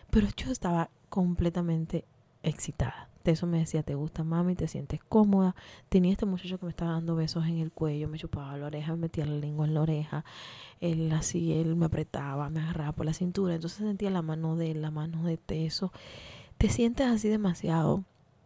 pero 0.10 0.28
yo 0.36 0.52
estaba 0.52 0.90
completamente 1.10 2.06
excitada 2.44 3.09
eso 3.26 3.48
me 3.48 3.60
decía, 3.60 3.84
¿te 3.84 3.96
gusta 3.96 4.24
mami? 4.24 4.56
¿Te 4.56 4.68
sientes 4.68 5.02
cómoda? 5.08 5.56
Tenía 5.90 6.12
este 6.12 6.26
muchacho 6.26 6.58
que 6.58 6.66
me 6.66 6.72
estaba 6.72 6.92
dando 6.92 7.16
besos 7.16 7.46
en 7.46 7.58
el 7.60 7.72
cuello, 7.72 8.08
me 8.08 8.18
chupaba 8.18 8.58
la 8.58 8.68
oreja, 8.68 8.94
me 8.94 9.00
metía 9.00 9.26
la 9.26 9.36
lengua 9.36 9.66
en 9.66 9.74
la 9.74 9.82
oreja. 9.82 10.26
Él 10.80 11.12
así, 11.12 11.54
él 11.54 11.76
me 11.76 11.86
apretaba, 11.86 12.50
me 12.50 12.62
agarraba 12.62 12.94
por 12.94 13.06
la 13.06 13.14
cintura. 13.14 13.56
Entonces 13.56 13.80
sentía 13.80 14.10
la 14.10 14.22
mano 14.22 14.56
de 14.56 14.72
él, 14.72 14.82
la 14.82 14.92
mano 14.92 15.24
de 15.24 15.38
Teso. 15.38 15.92
Te 16.58 16.70
sientes 16.70 17.08
así 17.08 17.30
demasiado 17.30 18.04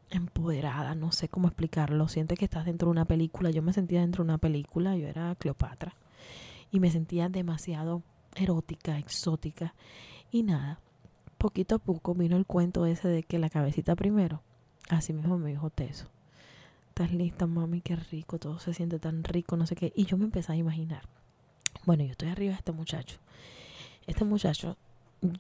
empoderada, 0.10 0.96
no 0.96 1.12
sé 1.12 1.30
cómo 1.30 1.48
explicarlo. 1.48 2.08
Sientes 2.08 2.38
que 2.38 2.46
estás 2.46 2.66
dentro 2.66 2.88
de 2.88 2.92
una 2.92 3.06
película. 3.06 3.52
Yo 3.52 3.62
me 3.62 3.74
sentía 3.74 4.02
dentro 4.02 4.24
de 4.24 4.30
una 4.30 4.38
película, 4.38 4.96
yo 4.98 5.08
era 5.08 5.36
Cleopatra. 5.36 5.96
Y 6.72 6.80
me 6.80 6.92
sentía 6.92 7.30
demasiado 7.30 8.02
erótica, 8.36 8.98
exótica. 8.98 9.76
Y 10.32 10.44
nada, 10.44 10.80
poquito 11.38 11.76
a 11.76 11.80
poco 11.80 12.16
vino 12.16 12.38
el 12.38 12.46
cuento 12.46 12.86
ese 12.88 13.08
de 13.08 13.24
que 13.24 13.38
la 13.38 13.50
cabecita 13.50 13.96
primero 13.96 14.42
Así 14.90 15.14
mismo 15.14 15.38
me 15.38 15.50
dijo 15.50 15.70
Teso. 15.70 16.08
Estás 16.90 17.12
lista, 17.12 17.48
mami, 17.48 17.82
qué 17.82 17.96
rico, 17.96 18.38
todo 18.38 18.60
se 18.60 18.74
siente 18.74 19.00
tan 19.00 19.24
rico, 19.24 19.58
no 19.58 19.66
sé 19.66 19.76
qué. 19.76 19.92
Y 19.96 20.06
yo 20.06 20.18
me 20.18 20.26
empecé 20.26 20.52
a 20.52 20.56
imaginar. 20.56 21.04
Bueno, 21.86 22.04
yo 22.04 22.12
estoy 22.12 22.30
arriba 22.30 22.52
de 22.52 22.58
este 22.58 22.72
muchacho. 22.72 23.18
Este 24.06 24.26
muchacho, 24.26 24.78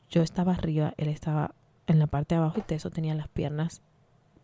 yo 0.09 0.23
estaba 0.23 0.53
arriba, 0.53 0.93
él 0.97 1.09
estaba 1.09 1.53
en 1.85 1.99
la 1.99 2.07
parte 2.07 2.35
de 2.35 2.39
abajo 2.39 2.59
y 2.59 2.63
Teso 2.63 2.89
tenía 2.89 3.13
las 3.13 3.27
piernas 3.27 3.81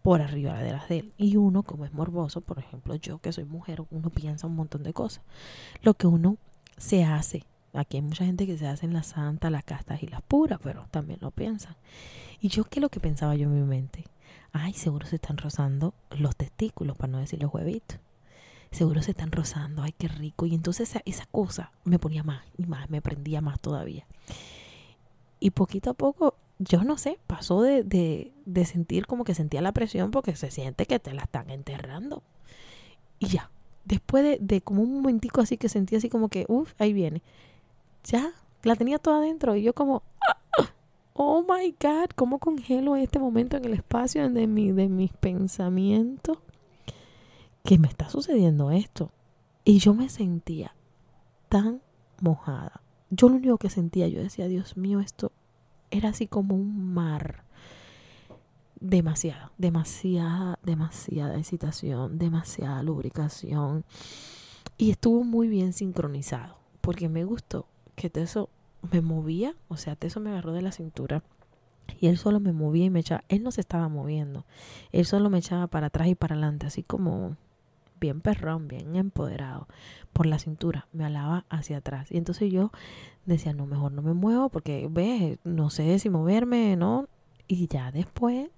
por 0.01 0.21
arriba 0.21 0.59
de 0.59 0.71
las 0.71 0.87
de 0.89 0.99
él. 0.99 1.13
Y 1.17 1.37
uno, 1.37 1.63
como 1.63 1.85
es 1.85 1.93
morboso, 1.93 2.41
por 2.41 2.59
ejemplo, 2.59 2.95
yo 2.95 3.19
que 3.19 3.31
soy 3.31 3.45
mujer, 3.45 3.83
uno 3.89 4.09
piensa 4.09 4.47
un 4.47 4.55
montón 4.55 4.83
de 4.83 4.93
cosas. 4.93 5.23
Lo 5.81 5.93
que 5.95 6.07
uno 6.07 6.37
se 6.77 7.03
hace. 7.03 7.43
Aquí 7.73 7.97
hay 7.97 8.03
mucha 8.03 8.25
gente 8.25 8.47
que 8.47 8.57
se 8.57 8.67
hace 8.67 8.85
en 8.85 8.93
la 8.93 9.03
santa, 9.03 9.49
las 9.49 9.63
castas 9.63 10.01
y 10.01 10.07
las 10.07 10.21
puras, 10.21 10.59
pero 10.63 10.87
también 10.91 11.19
lo 11.21 11.31
piensan. 11.31 11.75
Y 12.39 12.49
yo, 12.49 12.63
¿qué 12.63 12.79
es 12.79 12.81
lo 12.81 12.89
que 12.89 12.99
pensaba 12.99 13.35
yo 13.35 13.47
en 13.47 13.53
mi 13.53 13.67
mente? 13.67 14.05
Ay, 14.51 14.73
seguro 14.73 15.05
se 15.07 15.15
están 15.15 15.37
rozando 15.37 15.93
los 16.11 16.35
testículos, 16.35 16.97
para 16.97 17.11
no 17.11 17.19
decir 17.19 17.41
los 17.41 17.53
huevitos. 17.53 17.99
Seguro 18.71 19.01
se 19.01 19.11
están 19.11 19.31
rozando, 19.31 19.81
ay, 19.81 19.93
qué 19.97 20.07
rico. 20.07 20.45
Y 20.45 20.53
entonces 20.53 20.89
esa, 20.89 21.01
esa 21.05 21.25
cosa 21.25 21.71
me 21.83 21.99
ponía 21.99 22.23
más 22.23 22.43
y 22.57 22.65
más, 22.65 22.89
me 22.89 23.01
prendía 23.01 23.41
más 23.41 23.59
todavía. 23.59 24.05
Y 25.39 25.51
poquito 25.51 25.89
a 25.89 25.93
poco, 25.93 26.35
yo 26.59 26.83
no 26.83 26.97
sé, 26.97 27.19
pasó 27.25 27.61
de, 27.61 27.83
de, 27.83 28.31
de 28.45 28.65
sentir 28.65 29.07
como 29.07 29.23
que 29.23 29.33
sentía 29.33 29.61
la 29.61 29.71
presión 29.71 30.11
porque 30.11 30.35
se 30.35 30.51
siente 30.51 30.85
que 30.85 30.99
te 30.99 31.13
la 31.13 31.23
están 31.23 31.49
enterrando. 31.49 32.21
Y 33.17 33.27
ya, 33.27 33.49
después 33.85 34.23
de, 34.23 34.37
de 34.39 34.61
como 34.61 34.83
un 34.83 34.93
momentico 34.93 35.41
así 35.41 35.57
que 35.57 35.69
sentí 35.69 35.95
así 35.95 36.09
como 36.09 36.29
que, 36.29 36.45
uff, 36.47 36.73
ahí 36.79 36.93
viene. 36.93 37.21
Ya, 38.03 38.33
la 38.63 38.75
tenía 38.75 38.99
toda 38.99 39.17
adentro 39.17 39.55
y 39.55 39.63
yo 39.63 39.73
como, 39.73 40.03
oh 41.21 41.41
my 41.43 41.75
God, 41.81 42.11
¿cómo 42.15 42.39
congelo 42.39 42.95
este 42.95 43.19
momento 43.19 43.57
en 43.57 43.65
el 43.65 43.73
espacio 43.73 44.29
de, 44.29 44.47
mi, 44.47 44.71
de 44.71 44.87
mis 44.87 45.11
pensamientos? 45.11 46.37
Que 47.65 47.77
me 47.77 47.89
está 47.89 48.09
sucediendo 48.09 48.71
esto. 48.71 49.11
Y 49.65 49.79
yo 49.79 49.93
me 49.93 50.07
sentía 50.07 50.73
tan 51.49 51.81
mojada. 52.21 52.81
Yo 53.09 53.27
lo 53.27 53.35
único 53.35 53.57
que 53.57 53.69
sentía, 53.69 54.07
yo 54.07 54.21
decía, 54.21 54.47
Dios 54.47 54.77
mío, 54.77 55.01
esto 55.01 55.33
era 55.91 56.09
así 56.09 56.25
como 56.25 56.55
un 56.55 56.93
mar. 56.93 57.43
Demasiada, 58.79 59.51
demasiada, 59.57 60.57
demasiada 60.63 61.37
excitación, 61.37 62.17
demasiada 62.17 62.81
lubricación. 62.81 63.83
Y 64.77 64.91
estuvo 64.91 65.25
muy 65.25 65.49
bien 65.49 65.73
sincronizado, 65.73 66.55
porque 66.79 67.09
me 67.09 67.25
gustó 67.25 67.65
que 67.97 68.09
eso 68.15 68.49
me 68.91 69.01
movía, 69.01 69.55
o 69.67 69.77
sea, 69.77 69.95
Teso 69.95 70.19
me 70.19 70.31
agarró 70.31 70.53
de 70.53 70.61
la 70.61 70.71
cintura 70.71 71.23
y 71.99 72.07
él 72.07 72.17
solo 72.17 72.39
me 72.39 72.53
movía 72.53 72.85
y 72.85 72.89
me 72.89 72.99
echaba, 72.99 73.23
él 73.29 73.43
no 73.43 73.51
se 73.51 73.61
estaba 73.61 73.87
moviendo, 73.89 74.45
él 74.91 75.05
solo 75.05 75.29
me 75.29 75.39
echaba 75.39 75.67
para 75.67 75.87
atrás 75.87 76.07
y 76.07 76.15
para 76.15 76.35
adelante, 76.35 76.67
así 76.67 76.83
como 76.83 77.35
bien 77.99 78.21
perrón, 78.21 78.67
bien 78.67 78.95
empoderado, 78.95 79.67
por 80.13 80.25
la 80.25 80.39
cintura, 80.39 80.87
me 80.93 81.05
alaba 81.05 81.45
hacia 81.49 81.77
atrás. 81.77 82.11
Y 82.11 82.17
entonces 82.17 82.51
yo 82.51 82.71
decía, 83.25 83.53
no, 83.53 83.65
mejor 83.65 83.91
no 83.91 84.01
me 84.01 84.13
muevo 84.13 84.49
porque, 84.49 84.87
ve, 84.89 85.37
no 85.43 85.69
sé 85.69 85.99
si 85.99 86.09
moverme, 86.09 86.75
¿no? 86.77 87.07
Y 87.47 87.67
ya 87.67 87.91
después 87.91 88.49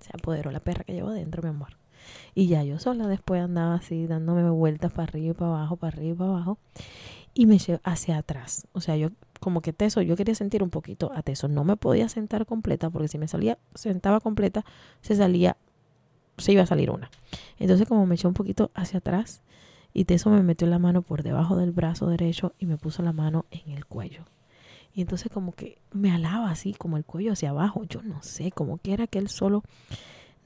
se 0.00 0.10
apoderó 0.14 0.50
la 0.50 0.60
perra 0.60 0.84
que 0.84 0.94
llevo 0.94 1.10
dentro, 1.10 1.42
mi 1.42 1.50
amor. 1.50 1.76
Y 2.34 2.46
ya 2.46 2.62
yo 2.64 2.78
sola 2.78 3.06
después 3.06 3.42
andaba 3.42 3.74
así, 3.74 4.06
dándome 4.06 4.48
vueltas 4.48 4.92
para 4.92 5.04
arriba 5.04 5.30
y 5.30 5.34
para 5.34 5.50
abajo, 5.50 5.76
para 5.76 5.96
arriba 5.96 6.14
y 6.14 6.16
para 6.16 6.30
abajo 6.30 6.58
y 7.38 7.46
me 7.46 7.58
llevé 7.58 7.78
hacia 7.84 8.18
atrás. 8.18 8.66
O 8.72 8.80
sea, 8.80 8.96
yo 8.96 9.10
como 9.38 9.60
que 9.60 9.72
teso, 9.72 10.02
yo 10.02 10.16
quería 10.16 10.34
sentir 10.34 10.60
un 10.64 10.70
poquito 10.70 11.12
a 11.14 11.22
teso. 11.22 11.46
No 11.46 11.62
me 11.62 11.76
podía 11.76 12.08
sentar 12.08 12.46
completa 12.46 12.90
porque 12.90 13.06
si 13.06 13.16
me 13.16 13.28
salía, 13.28 13.58
sentaba 13.76 14.18
completa, 14.18 14.64
se 15.02 15.14
salía, 15.14 15.56
se 16.36 16.50
iba 16.50 16.64
a 16.64 16.66
salir 16.66 16.90
una. 16.90 17.12
Entonces 17.60 17.86
como 17.86 18.06
me 18.06 18.16
eché 18.16 18.26
un 18.26 18.34
poquito 18.34 18.72
hacia 18.74 18.98
atrás 18.98 19.40
y 19.94 20.04
teso 20.04 20.30
me 20.30 20.42
metió 20.42 20.66
la 20.66 20.80
mano 20.80 21.02
por 21.02 21.22
debajo 21.22 21.56
del 21.56 21.70
brazo 21.70 22.08
derecho 22.08 22.54
y 22.58 22.66
me 22.66 22.76
puso 22.76 23.04
la 23.04 23.12
mano 23.12 23.46
en 23.52 23.70
el 23.70 23.86
cuello. 23.86 24.24
Y 24.92 25.00
entonces 25.00 25.30
como 25.30 25.52
que 25.52 25.78
me 25.92 26.10
alaba 26.10 26.50
así, 26.50 26.74
como 26.74 26.96
el 26.96 27.04
cuello 27.04 27.34
hacia 27.34 27.50
abajo. 27.50 27.84
Yo 27.84 28.02
no 28.02 28.20
sé, 28.20 28.50
como 28.50 28.78
que 28.78 28.94
era 28.94 29.06
que 29.06 29.20
él 29.20 29.28
solo, 29.28 29.62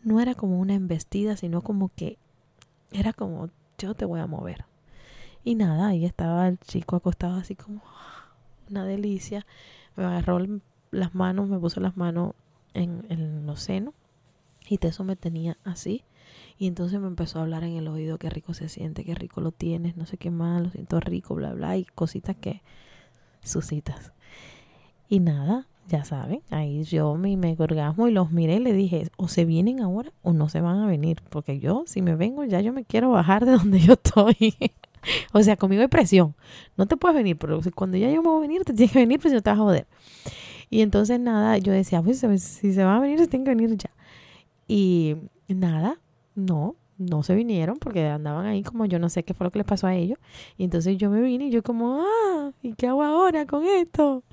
no 0.05 0.21
era 0.21 0.35
como 0.35 0.61
una 0.61 0.75
embestida, 0.75 1.39
sino 1.39 1.63
como 1.63 1.89
que 1.97 2.19
era 2.91 3.15
como, 3.15 3.49
yo 3.79 3.95
te 3.95 4.05
voy 4.05 4.21
a 4.21 4.27
mover. 4.27 4.67
Y 5.45 5.55
nada, 5.55 5.89
ahí 5.89 6.05
estaba 6.05 6.49
el 6.49 6.59
chico 6.59 6.97
acostado 6.97 7.37
así 7.37 7.57
como 7.57 7.83
una 8.71 8.85
delicia. 8.85 9.47
Me 9.97 10.05
agarró 10.05 10.39
las 10.91 11.15
manos, 11.15 11.49
me 11.49 11.59
puso 11.59 11.81
las 11.81 11.97
manos 11.97 12.35
en, 12.75 13.05
en 13.09 13.47
los 13.47 13.61
senos 13.61 13.95
y 14.69 14.79
eso 14.87 15.05
me 15.05 15.17
tenía 15.17 15.59
así. 15.65 16.05
Y 16.59 16.67
entonces 16.67 17.01
me 17.01 17.07
empezó 17.07 17.39
a 17.39 17.43
hablar 17.43 17.65
en 17.65 17.77
el 17.77 17.89
oído, 17.89 18.19
qué 18.19 18.31
rico 18.31 18.55
se 18.55 18.69
siente, 18.69 19.05
qué 19.05 19.15
rico 19.15 19.41
lo 19.41 19.53
tienes, 19.53 19.97
no 19.97 20.07
sé 20.07 20.17
qué 20.17 20.31
más, 20.31 20.63
lo 20.63 20.71
siento 20.71 21.01
rico, 21.01 21.35
bla, 21.35 21.53
bla, 21.53 21.77
y 21.77 21.85
cositas 21.85 22.37
que 22.37 22.63
suscitas. 23.43 24.13
Y 25.09 25.21
nada, 25.21 25.67
ya 25.89 26.05
saben, 26.05 26.41
ahí 26.51 26.85
yo 26.85 27.17
me, 27.17 27.37
me 27.37 27.57
orgasmo 27.59 28.09
y 28.09 28.13
los 28.13 28.31
miré 28.31 28.57
y 28.57 28.61
le 28.61 28.73
dije, 28.73 29.11
o 29.17 29.29
se 29.29 29.45
vienen 29.45 29.81
ahora 29.81 30.13
o 30.23 30.33
no 30.33 30.49
se 30.49 30.61
van 30.61 30.79
a 30.79 30.87
venir, 30.87 31.21
porque 31.29 31.59
yo, 31.59 31.85
si 31.87 32.01
me 32.01 32.15
vengo, 32.15 32.45
ya 32.45 32.61
yo 32.61 32.73
me 32.73 32.85
quiero 32.85 33.11
bajar 33.11 33.45
de 33.45 33.53
donde 33.53 33.81
yo 33.81 33.95
estoy. 33.95 34.55
o 35.33 35.43
sea, 35.43 35.57
conmigo 35.57 35.83
hay 35.83 35.89
presión. 35.89 36.35
No 36.77 36.87
te 36.87 36.97
puedes 36.97 37.17
venir, 37.17 37.37
pero 37.39 37.61
cuando 37.75 37.97
ya 37.97 38.11
yo 38.11 38.23
me 38.23 38.29
voy 38.29 38.39
a 38.39 38.41
venir, 38.41 38.65
te 38.65 38.73
tienes 38.73 38.93
que 38.93 38.99
venir, 39.01 39.21
pues 39.21 39.33
yo 39.33 39.43
te 39.43 39.51
vas 39.51 39.59
a 39.59 39.63
joder. 39.63 39.87
Y 40.71 40.81
entonces 40.81 41.21
nada, 41.21 41.59
yo 41.59 41.73
decía, 41.73 42.03
pues 42.03 42.21
si 42.43 42.73
se 42.73 42.85
va 42.85 42.97
a 42.97 43.01
venir, 43.01 43.19
se 43.19 43.27
tiene 43.27 43.45
que 43.45 43.55
venir 43.55 43.77
ya. 43.77 43.91
Y 44.67 45.17
nada, 45.49 45.99
no, 46.35 46.77
no 46.99 47.23
se 47.23 47.35
vinieron 47.35 47.77
porque 47.79 48.07
andaban 48.07 48.47
ahí 48.47 48.63
como 48.63 48.87
yo 48.87 48.99
no 48.99 49.09
sé 49.09 49.23
qué 49.23 49.35
fue 49.35 49.45
lo 49.45 49.51
que 49.51 49.59
les 49.59 49.67
pasó 49.67 49.87
a 49.87 49.95
ellos. 49.95 50.19
Y 50.57 50.65
entonces 50.65 50.97
yo 50.97 51.11
me 51.11 51.21
vine 51.21 51.47
y 51.47 51.51
yo 51.51 51.63
como, 51.63 52.01
ah, 52.01 52.53
¿y 52.63 52.75
qué 52.75 52.87
hago 52.87 53.03
ahora 53.03 53.47
con 53.47 53.65
esto? 53.65 54.25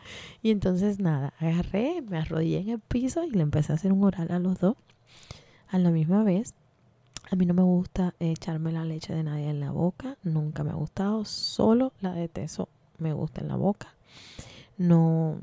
Y 0.41 0.51
entonces 0.51 0.99
nada, 0.99 1.33
agarré, 1.39 2.01
me 2.01 2.17
arrodillé 2.17 2.59
en 2.59 2.69
el 2.69 2.79
piso 2.79 3.23
y 3.23 3.31
le 3.31 3.41
empecé 3.41 3.71
a 3.71 3.75
hacer 3.75 3.91
un 3.91 4.03
oral 4.03 4.31
a 4.31 4.39
los 4.39 4.59
dos 4.59 4.75
a 5.67 5.77
la 5.77 5.91
misma 5.91 6.23
vez. 6.23 6.53
A 7.31 7.35
mí 7.35 7.45
no 7.45 7.53
me 7.53 7.61
gusta 7.61 8.15
echarme 8.19 8.71
la 8.71 8.85
leche 8.85 9.13
de 9.13 9.23
nadie 9.23 9.49
en 9.49 9.59
la 9.59 9.71
boca, 9.71 10.17
nunca 10.23 10.63
me 10.63 10.71
ha 10.71 10.75
gustado, 10.75 11.25
solo 11.25 11.93
la 12.01 12.13
de 12.13 12.27
teso 12.27 12.69
me 12.97 13.13
gusta 13.13 13.41
en 13.41 13.49
la 13.49 13.55
boca. 13.55 13.93
No, 14.77 15.39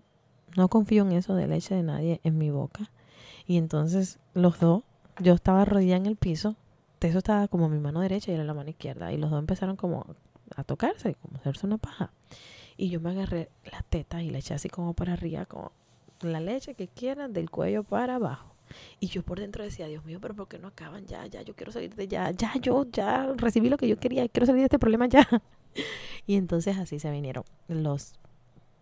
no 0.57 0.69
confío 0.69 1.05
en 1.05 1.13
eso 1.13 1.37
de 1.37 1.47
leche 1.47 1.77
de 1.77 1.85
nadie 1.85 2.21
en 2.25 2.39
mi 2.39 2.51
boca. 2.51 2.91
Y 3.47 3.57
entonces 3.57 4.19
los 4.35 4.59
dos, 4.59 4.83
yo 5.21 5.35
estaba 5.35 5.63
arrodillada 5.63 5.99
en 5.99 6.07
el 6.07 6.17
piso, 6.17 6.57
teso 6.99 7.19
estaba 7.19 7.47
como 7.47 7.69
mi 7.69 7.79
mano 7.79 8.01
derecha 8.01 8.33
y 8.33 8.35
era 8.35 8.43
la 8.43 8.55
mano 8.55 8.71
izquierda. 8.71 9.13
Y 9.13 9.17
los 9.17 9.31
dos 9.31 9.39
empezaron 9.39 9.77
como 9.77 10.07
a 10.57 10.65
tocarse, 10.65 11.15
como 11.15 11.37
hacerse 11.39 11.67
una 11.67 11.79
paja. 11.79 12.11
Y 12.77 12.89
yo 12.89 13.01
me 13.01 13.11
agarré 13.11 13.49
la 13.71 13.83
teta 13.83 14.23
y 14.23 14.31
la 14.31 14.39
eché 14.39 14.55
así 14.55 14.69
como 14.69 14.93
para 14.93 15.13
arriba, 15.13 15.47
como 15.47 15.71
la 16.21 16.41
leche 16.41 16.75
que 16.75 16.89
quieran, 16.89 17.33
del 17.33 17.49
cuello 17.49 17.85
para 17.85 18.17
abajo. 18.17 18.56
Y 19.01 19.09
yo 19.09 19.23
por 19.23 19.41
dentro 19.41 19.65
decía, 19.65 19.87
Dios 19.87 20.05
mío, 20.05 20.19
pero 20.21 20.35
¿por 20.35 20.49
qué 20.49 20.59
no 20.59 20.69
acaban 20.69 21.07
ya? 21.07 21.27
Ya, 21.27 21.43
yo 21.43 21.55
quiero 21.55 21.73
salir 21.73 21.95
de 21.95 22.09
ya, 22.09 22.31
ya, 22.31 22.53
yo 22.61 22.87
ya 22.91 23.33
recibí 23.37 23.69
lo 23.69 23.77
que 23.77 23.89
yo 23.89 23.97
quería, 23.97 24.29
quiero 24.29 24.47
salir 24.47 24.61
de 24.61 24.67
este 24.67 24.79
problema 24.79 25.07
ya. 25.07 25.27
Y 26.27 26.37
entonces 26.37 26.79
así 26.79 26.99
se 26.99 27.11
vinieron. 27.11 27.45
Los 27.69 28.15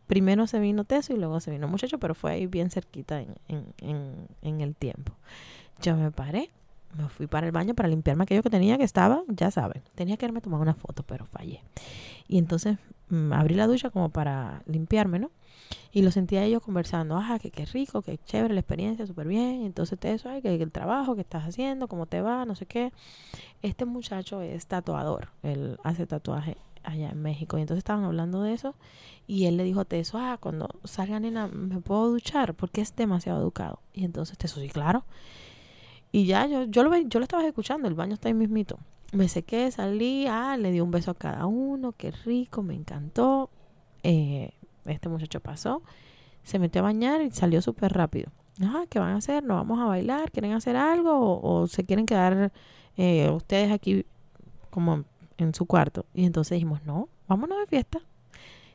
primero 0.06 0.46
se 0.46 0.58
vino 0.60 0.84
Teso 0.84 1.12
y 1.12 1.16
luego 1.16 1.40
se 1.40 1.50
vino 1.50 1.68
Muchacho, 1.68 1.98
pero 1.98 2.14
fue 2.14 2.32
ahí 2.32 2.46
bien 2.46 2.70
cerquita 2.70 3.20
en, 3.20 3.34
en, 3.48 4.28
en, 4.42 4.60
el 4.60 4.76
tiempo. 4.76 5.12
Yo 5.82 5.96
me 5.96 6.10
paré, 6.10 6.50
me 6.96 7.08
fui 7.08 7.26
para 7.26 7.46
el 7.46 7.52
baño 7.52 7.74
para 7.74 7.88
limpiarme 7.88 8.24
aquello 8.24 8.42
que 8.42 8.50
tenía 8.50 8.78
que 8.78 8.84
estaba, 8.84 9.22
ya 9.28 9.50
saben, 9.50 9.82
tenía 9.94 10.16
que 10.16 10.26
a 10.26 10.40
tomar 10.40 10.60
una 10.60 10.74
foto, 10.74 11.02
pero 11.02 11.26
fallé. 11.26 11.62
Y 12.28 12.38
entonces 12.38 12.78
abrí 13.32 13.54
la 13.54 13.66
ducha 13.66 13.90
como 13.90 14.10
para 14.10 14.62
limpiarme, 14.66 15.18
¿no? 15.18 15.30
Y 15.92 16.02
lo 16.02 16.10
sentía 16.10 16.44
ellos 16.44 16.62
conversando, 16.62 17.16
ajá, 17.16 17.38
que 17.38 17.50
qué 17.50 17.64
rico, 17.66 18.02
que 18.02 18.18
chévere 18.18 18.54
la 18.54 18.60
experiencia, 18.60 19.06
súper 19.06 19.28
bien. 19.28 19.62
Entonces 19.62 19.98
te 19.98 20.12
eso, 20.12 20.28
ay, 20.28 20.42
que, 20.42 20.54
el 20.54 20.72
trabajo 20.72 21.14
que 21.14 21.20
estás 21.20 21.44
haciendo, 21.44 21.88
cómo 21.88 22.06
te 22.06 22.20
va, 22.20 22.44
no 22.44 22.54
sé 22.54 22.66
qué. 22.66 22.92
Este 23.62 23.84
muchacho 23.84 24.40
es 24.40 24.66
tatuador, 24.66 25.28
él 25.42 25.78
hace 25.84 26.06
tatuaje 26.06 26.56
allá 26.82 27.10
en 27.10 27.22
México. 27.22 27.58
Y 27.58 27.62
entonces 27.62 27.78
estaban 27.78 28.04
hablando 28.04 28.42
de 28.42 28.52
eso 28.52 28.74
y 29.26 29.46
él 29.46 29.56
le 29.56 29.64
dijo 29.64 29.80
a 29.80 29.84
Teso, 29.84 30.18
ah, 30.18 30.38
cuando 30.40 30.68
salga 30.84 31.20
nena, 31.20 31.46
¿me 31.48 31.80
puedo 31.80 32.10
duchar? 32.10 32.54
Porque 32.54 32.80
es 32.80 32.94
demasiado 32.96 33.40
educado. 33.40 33.80
Y 33.92 34.04
entonces 34.04 34.36
Teso, 34.36 34.60
sí, 34.60 34.68
claro. 34.68 35.04
Y 36.12 36.26
ya 36.26 36.46
yo, 36.46 36.64
yo, 36.64 36.82
lo, 36.82 36.96
yo 36.96 37.18
lo 37.18 37.24
estaba 37.24 37.46
escuchando, 37.46 37.88
el 37.88 37.94
baño 37.94 38.14
está 38.14 38.28
ahí 38.28 38.34
mismito. 38.34 38.78
Me 39.14 39.28
sequé, 39.28 39.70
salí, 39.70 40.26
ah, 40.26 40.56
le 40.56 40.72
di 40.72 40.80
un 40.80 40.90
beso 40.90 41.12
a 41.12 41.14
cada 41.14 41.46
uno, 41.46 41.92
qué 41.92 42.10
rico, 42.10 42.64
me 42.64 42.74
encantó. 42.74 43.48
Eh, 44.02 44.50
este 44.86 45.08
muchacho 45.08 45.38
pasó, 45.38 45.82
se 46.42 46.58
metió 46.58 46.80
a 46.80 46.84
bañar 46.84 47.22
y 47.22 47.30
salió 47.30 47.62
súper 47.62 47.92
rápido. 47.92 48.32
Ah, 48.60 48.84
¿qué 48.90 48.98
van 48.98 49.12
a 49.12 49.16
hacer? 49.18 49.44
¿No 49.44 49.54
vamos 49.54 49.78
a 49.80 49.84
bailar? 49.84 50.32
¿Quieren 50.32 50.52
hacer 50.52 50.76
algo? 50.76 51.40
¿O, 51.40 51.68
se 51.68 51.84
quieren 51.84 52.06
quedar 52.06 52.52
eh, 52.96 53.30
ustedes 53.30 53.70
aquí 53.70 54.04
como 54.70 55.04
en 55.38 55.54
su 55.54 55.64
cuarto? 55.66 56.06
Y 56.12 56.24
entonces 56.26 56.56
dijimos, 56.56 56.84
no, 56.84 57.08
vámonos 57.28 57.58
de 57.58 57.66
fiesta. 57.66 58.00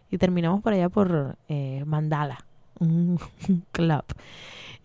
Y 0.10 0.17
terminamos 0.19 0.62
por 0.62 0.71
allá 0.71 0.88
por 0.88 1.38
eh, 1.49 1.84
Mandala, 1.86 2.45
un, 2.80 3.19
club. 3.73 4.06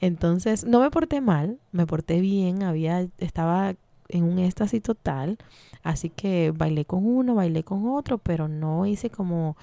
Entonces, 0.01 0.65
no 0.65 0.81
me 0.81 0.91
porté 0.91 1.21
mal, 1.21 1.61
me 1.71 1.87
porté 1.87 2.21
bien, 2.21 2.65
había, 2.65 3.07
estaba 3.19 3.75
en 4.09 4.25
un 4.25 4.39
éxtasis 4.39 4.83
total, 4.83 5.39
así 5.83 6.11
que 6.11 6.53
bailé 6.57 6.85
con 6.85 7.07
uno, 7.07 7.35
bailé 7.35 7.65
con 7.65 7.87
otro, 7.89 8.19
pero 8.19 8.49
no 8.49 8.87
hice 8.87 9.11
como 9.11 9.57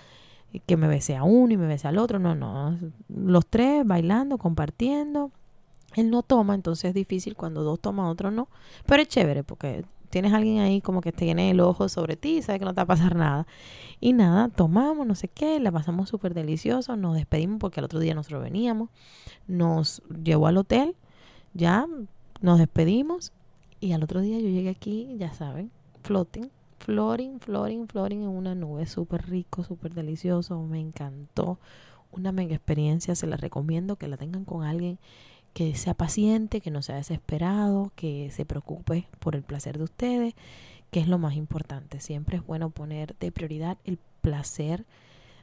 que 0.65 0.77
me 0.77 0.88
besé 0.88 1.15
a 1.15 1.23
uno 1.23 1.54
y 1.54 1.58
me 1.58 1.67
besé 1.67 1.88
al 1.88 1.97
otro, 1.97 2.19
no, 2.19 2.36
no, 2.36 2.77
los 3.08 3.47
tres 3.47 3.86
bailando, 3.86 4.38
compartiendo. 4.38 5.32
Él 5.95 6.10
no 6.10 6.23
toma, 6.23 6.56
entonces 6.56 6.89
es 6.89 6.93
difícil 6.93 7.36
cuando 7.36 7.63
dos 7.63 7.80
toman, 7.80 8.06
otro 8.06 8.32
no, 8.32 8.47
pero 8.86 9.01
es 9.01 9.10
chévere 9.10 9.43
porque 9.43 9.84
tienes 10.10 10.34
a 10.34 10.38
alguien 10.38 10.60
ahí 10.60 10.82
como 10.82 11.01
que 11.01 11.12
tiene 11.12 11.49
el 11.49 11.60
ojo 11.60 11.89
sobre 11.89 12.17
ti 12.17 12.41
sabe 12.41 12.60
que 12.60 12.65
no 12.65 12.73
te 12.73 12.77
va 12.77 12.84
a 12.84 12.88
pasar 12.88 13.15
nada. 13.15 13.47
Y 13.99 14.13
nada, 14.13 14.49
tomamos, 14.49 15.08
no 15.08 15.15
sé 15.15 15.27
qué, 15.27 15.60
la 15.60 15.71
pasamos 15.71 16.10
súper 16.10 16.34
delicioso, 16.34 16.95
nos 16.95 17.15
despedimos 17.15 17.60
porque 17.60 17.80
al 17.80 17.86
otro 17.86 17.99
día 17.99 18.13
nosotros 18.13 18.43
veníamos, 18.43 18.89
nos 19.47 20.04
llevó 20.23 20.47
al 20.47 20.58
hotel, 20.58 20.95
ya 21.54 21.88
nos 22.41 22.60
despedimos 22.60 23.34
y 23.81 23.93
al 23.93 24.03
otro 24.03 24.21
día 24.21 24.39
yo 24.39 24.47
llegué 24.47 24.69
aquí, 24.69 25.15
ya 25.17 25.33
saben, 25.33 25.71
floating, 26.03 26.49
floating, 26.77 27.39
floating, 27.39 27.87
floating 27.87 28.21
en 28.21 28.29
una 28.29 28.53
nube, 28.55 28.85
súper 28.85 29.27
rico, 29.27 29.63
súper 29.63 29.93
delicioso, 29.93 30.61
me 30.61 30.79
encantó. 30.79 31.59
Una 32.11 32.31
mega 32.31 32.55
experiencia, 32.55 33.15
se 33.15 33.25
la 33.25 33.37
recomiendo 33.37 33.95
que 33.95 34.07
la 34.07 34.17
tengan 34.17 34.45
con 34.45 34.63
alguien 34.63 34.99
que 35.53 35.75
sea 35.75 35.95
paciente, 35.95 36.61
que 36.61 36.69
no 36.69 36.81
sea 36.83 36.95
desesperado, 36.95 37.91
que 37.95 38.29
se 38.31 38.45
preocupe 38.45 39.07
por 39.19 39.35
el 39.35 39.41
placer 39.41 39.77
de 39.79 39.85
ustedes, 39.85 40.35
que 40.91 40.99
es 40.99 41.07
lo 41.07 41.17
más 41.17 41.35
importante. 41.35 41.99
Siempre 41.99 42.37
es 42.37 42.45
bueno 42.45 42.69
poner 42.69 43.15
de 43.19 43.31
prioridad 43.31 43.77
el 43.83 43.97
placer 44.21 44.85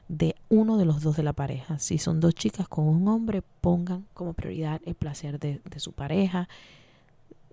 de 0.07 0.35
uno 0.47 0.77
de 0.77 0.85
los 0.85 1.01
dos 1.01 1.17
de 1.17 1.23
la 1.23 1.33
pareja. 1.33 1.77
Si 1.77 1.97
son 1.97 2.21
dos 2.21 2.35
chicas 2.35 2.67
con 2.69 2.87
un 2.87 3.07
hombre, 3.09 3.43
pongan 3.59 4.05
como 4.13 4.33
prioridad 4.33 4.81
el 4.85 4.95
placer 4.95 5.39
de, 5.39 5.61
de 5.69 5.79
su 5.79 5.91
pareja, 5.91 6.47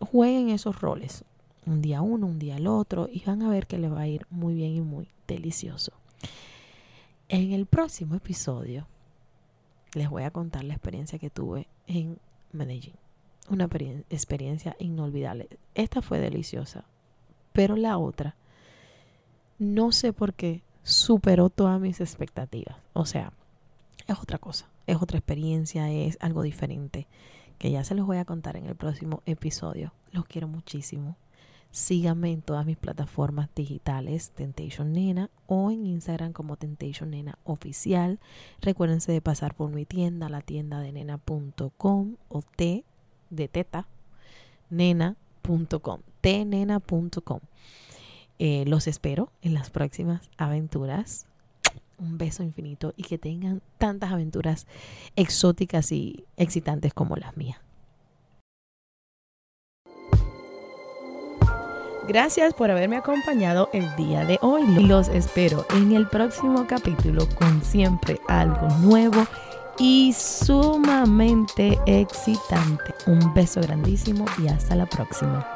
jueguen 0.00 0.50
esos 0.50 0.80
roles, 0.80 1.24
un 1.66 1.82
día 1.82 2.02
uno, 2.02 2.26
un 2.26 2.38
día 2.38 2.56
el 2.56 2.66
otro, 2.66 3.08
y 3.10 3.22
van 3.24 3.42
a 3.42 3.48
ver 3.48 3.66
que 3.66 3.78
les 3.78 3.92
va 3.92 4.00
a 4.00 4.08
ir 4.08 4.26
muy 4.30 4.54
bien 4.54 4.72
y 4.72 4.80
muy 4.80 5.08
delicioso. 5.26 5.92
En 7.28 7.52
el 7.52 7.66
próximo 7.66 8.14
episodio 8.14 8.86
les 9.94 10.08
voy 10.08 10.22
a 10.22 10.30
contar 10.30 10.64
la 10.64 10.74
experiencia 10.74 11.18
que 11.18 11.30
tuve 11.30 11.66
en 11.86 12.18
Medellín. 12.52 12.94
Una 13.48 13.68
experiencia 14.10 14.76
inolvidable. 14.78 15.48
Esta 15.74 16.02
fue 16.02 16.18
deliciosa, 16.18 16.84
pero 17.52 17.76
la 17.76 17.96
otra, 17.96 18.36
no 19.58 19.92
sé 19.92 20.12
por 20.12 20.34
qué, 20.34 20.62
superó 20.82 21.48
todas 21.48 21.80
mis 21.80 22.00
expectativas. 22.00 22.76
O 22.92 23.06
sea, 23.06 23.32
es 24.06 24.18
otra 24.18 24.38
cosa, 24.38 24.68
es 24.86 24.96
otra 25.00 25.18
experiencia, 25.18 25.90
es 25.90 26.18
algo 26.20 26.42
diferente 26.42 27.06
que 27.58 27.70
ya 27.70 27.84
se 27.84 27.94
los 27.94 28.06
voy 28.06 28.18
a 28.18 28.24
contar 28.24 28.56
en 28.56 28.66
el 28.66 28.76
próximo 28.76 29.22
episodio. 29.26 29.92
Los 30.12 30.26
quiero 30.26 30.48
muchísimo. 30.48 31.16
Síganme 31.70 32.32
en 32.32 32.42
todas 32.42 32.64
mis 32.64 32.76
plataformas 32.76 33.50
digitales, 33.54 34.30
Temptation 34.30 34.92
Nena, 34.92 35.30
o 35.46 35.70
en 35.70 35.84
Instagram 35.84 36.32
como 36.32 36.56
Temptation 36.56 37.10
Nena 37.10 37.38
Oficial. 37.44 38.18
Recuérdense 38.62 39.12
de 39.12 39.20
pasar 39.20 39.54
por 39.54 39.70
mi 39.70 39.84
tienda, 39.84 40.28
la 40.28 40.40
tienda 40.40 40.80
de 40.80 40.92
nena.com 40.92 42.16
o 42.28 42.42
t 42.42 42.84
de 43.30 43.48
teta, 43.48 43.88
nena.com, 44.70 46.00
tnena.com. 46.20 47.40
Eh, 48.38 48.64
los 48.66 48.86
espero 48.86 49.32
en 49.42 49.54
las 49.54 49.70
próximas 49.70 50.30
aventuras 50.36 51.26
un 51.98 52.18
beso 52.18 52.42
infinito 52.42 52.92
y 52.96 53.02
que 53.04 53.18
tengan 53.18 53.62
tantas 53.78 54.12
aventuras 54.12 54.66
exóticas 55.16 55.92
y 55.92 56.24
excitantes 56.36 56.92
como 56.94 57.16
las 57.16 57.36
mías. 57.36 57.58
Gracias 62.08 62.54
por 62.54 62.70
haberme 62.70 62.96
acompañado 62.96 63.68
el 63.72 63.94
día 63.96 64.24
de 64.24 64.38
hoy. 64.40 64.64
Los 64.84 65.08
espero 65.08 65.66
en 65.74 65.92
el 65.92 66.06
próximo 66.06 66.64
capítulo 66.68 67.28
con 67.36 67.64
siempre 67.64 68.20
algo 68.28 68.68
nuevo 68.78 69.26
y 69.78 70.12
sumamente 70.12 71.78
excitante. 71.86 72.94
Un 73.06 73.34
beso 73.34 73.60
grandísimo 73.60 74.24
y 74.38 74.46
hasta 74.46 74.76
la 74.76 74.86
próxima. 74.86 75.52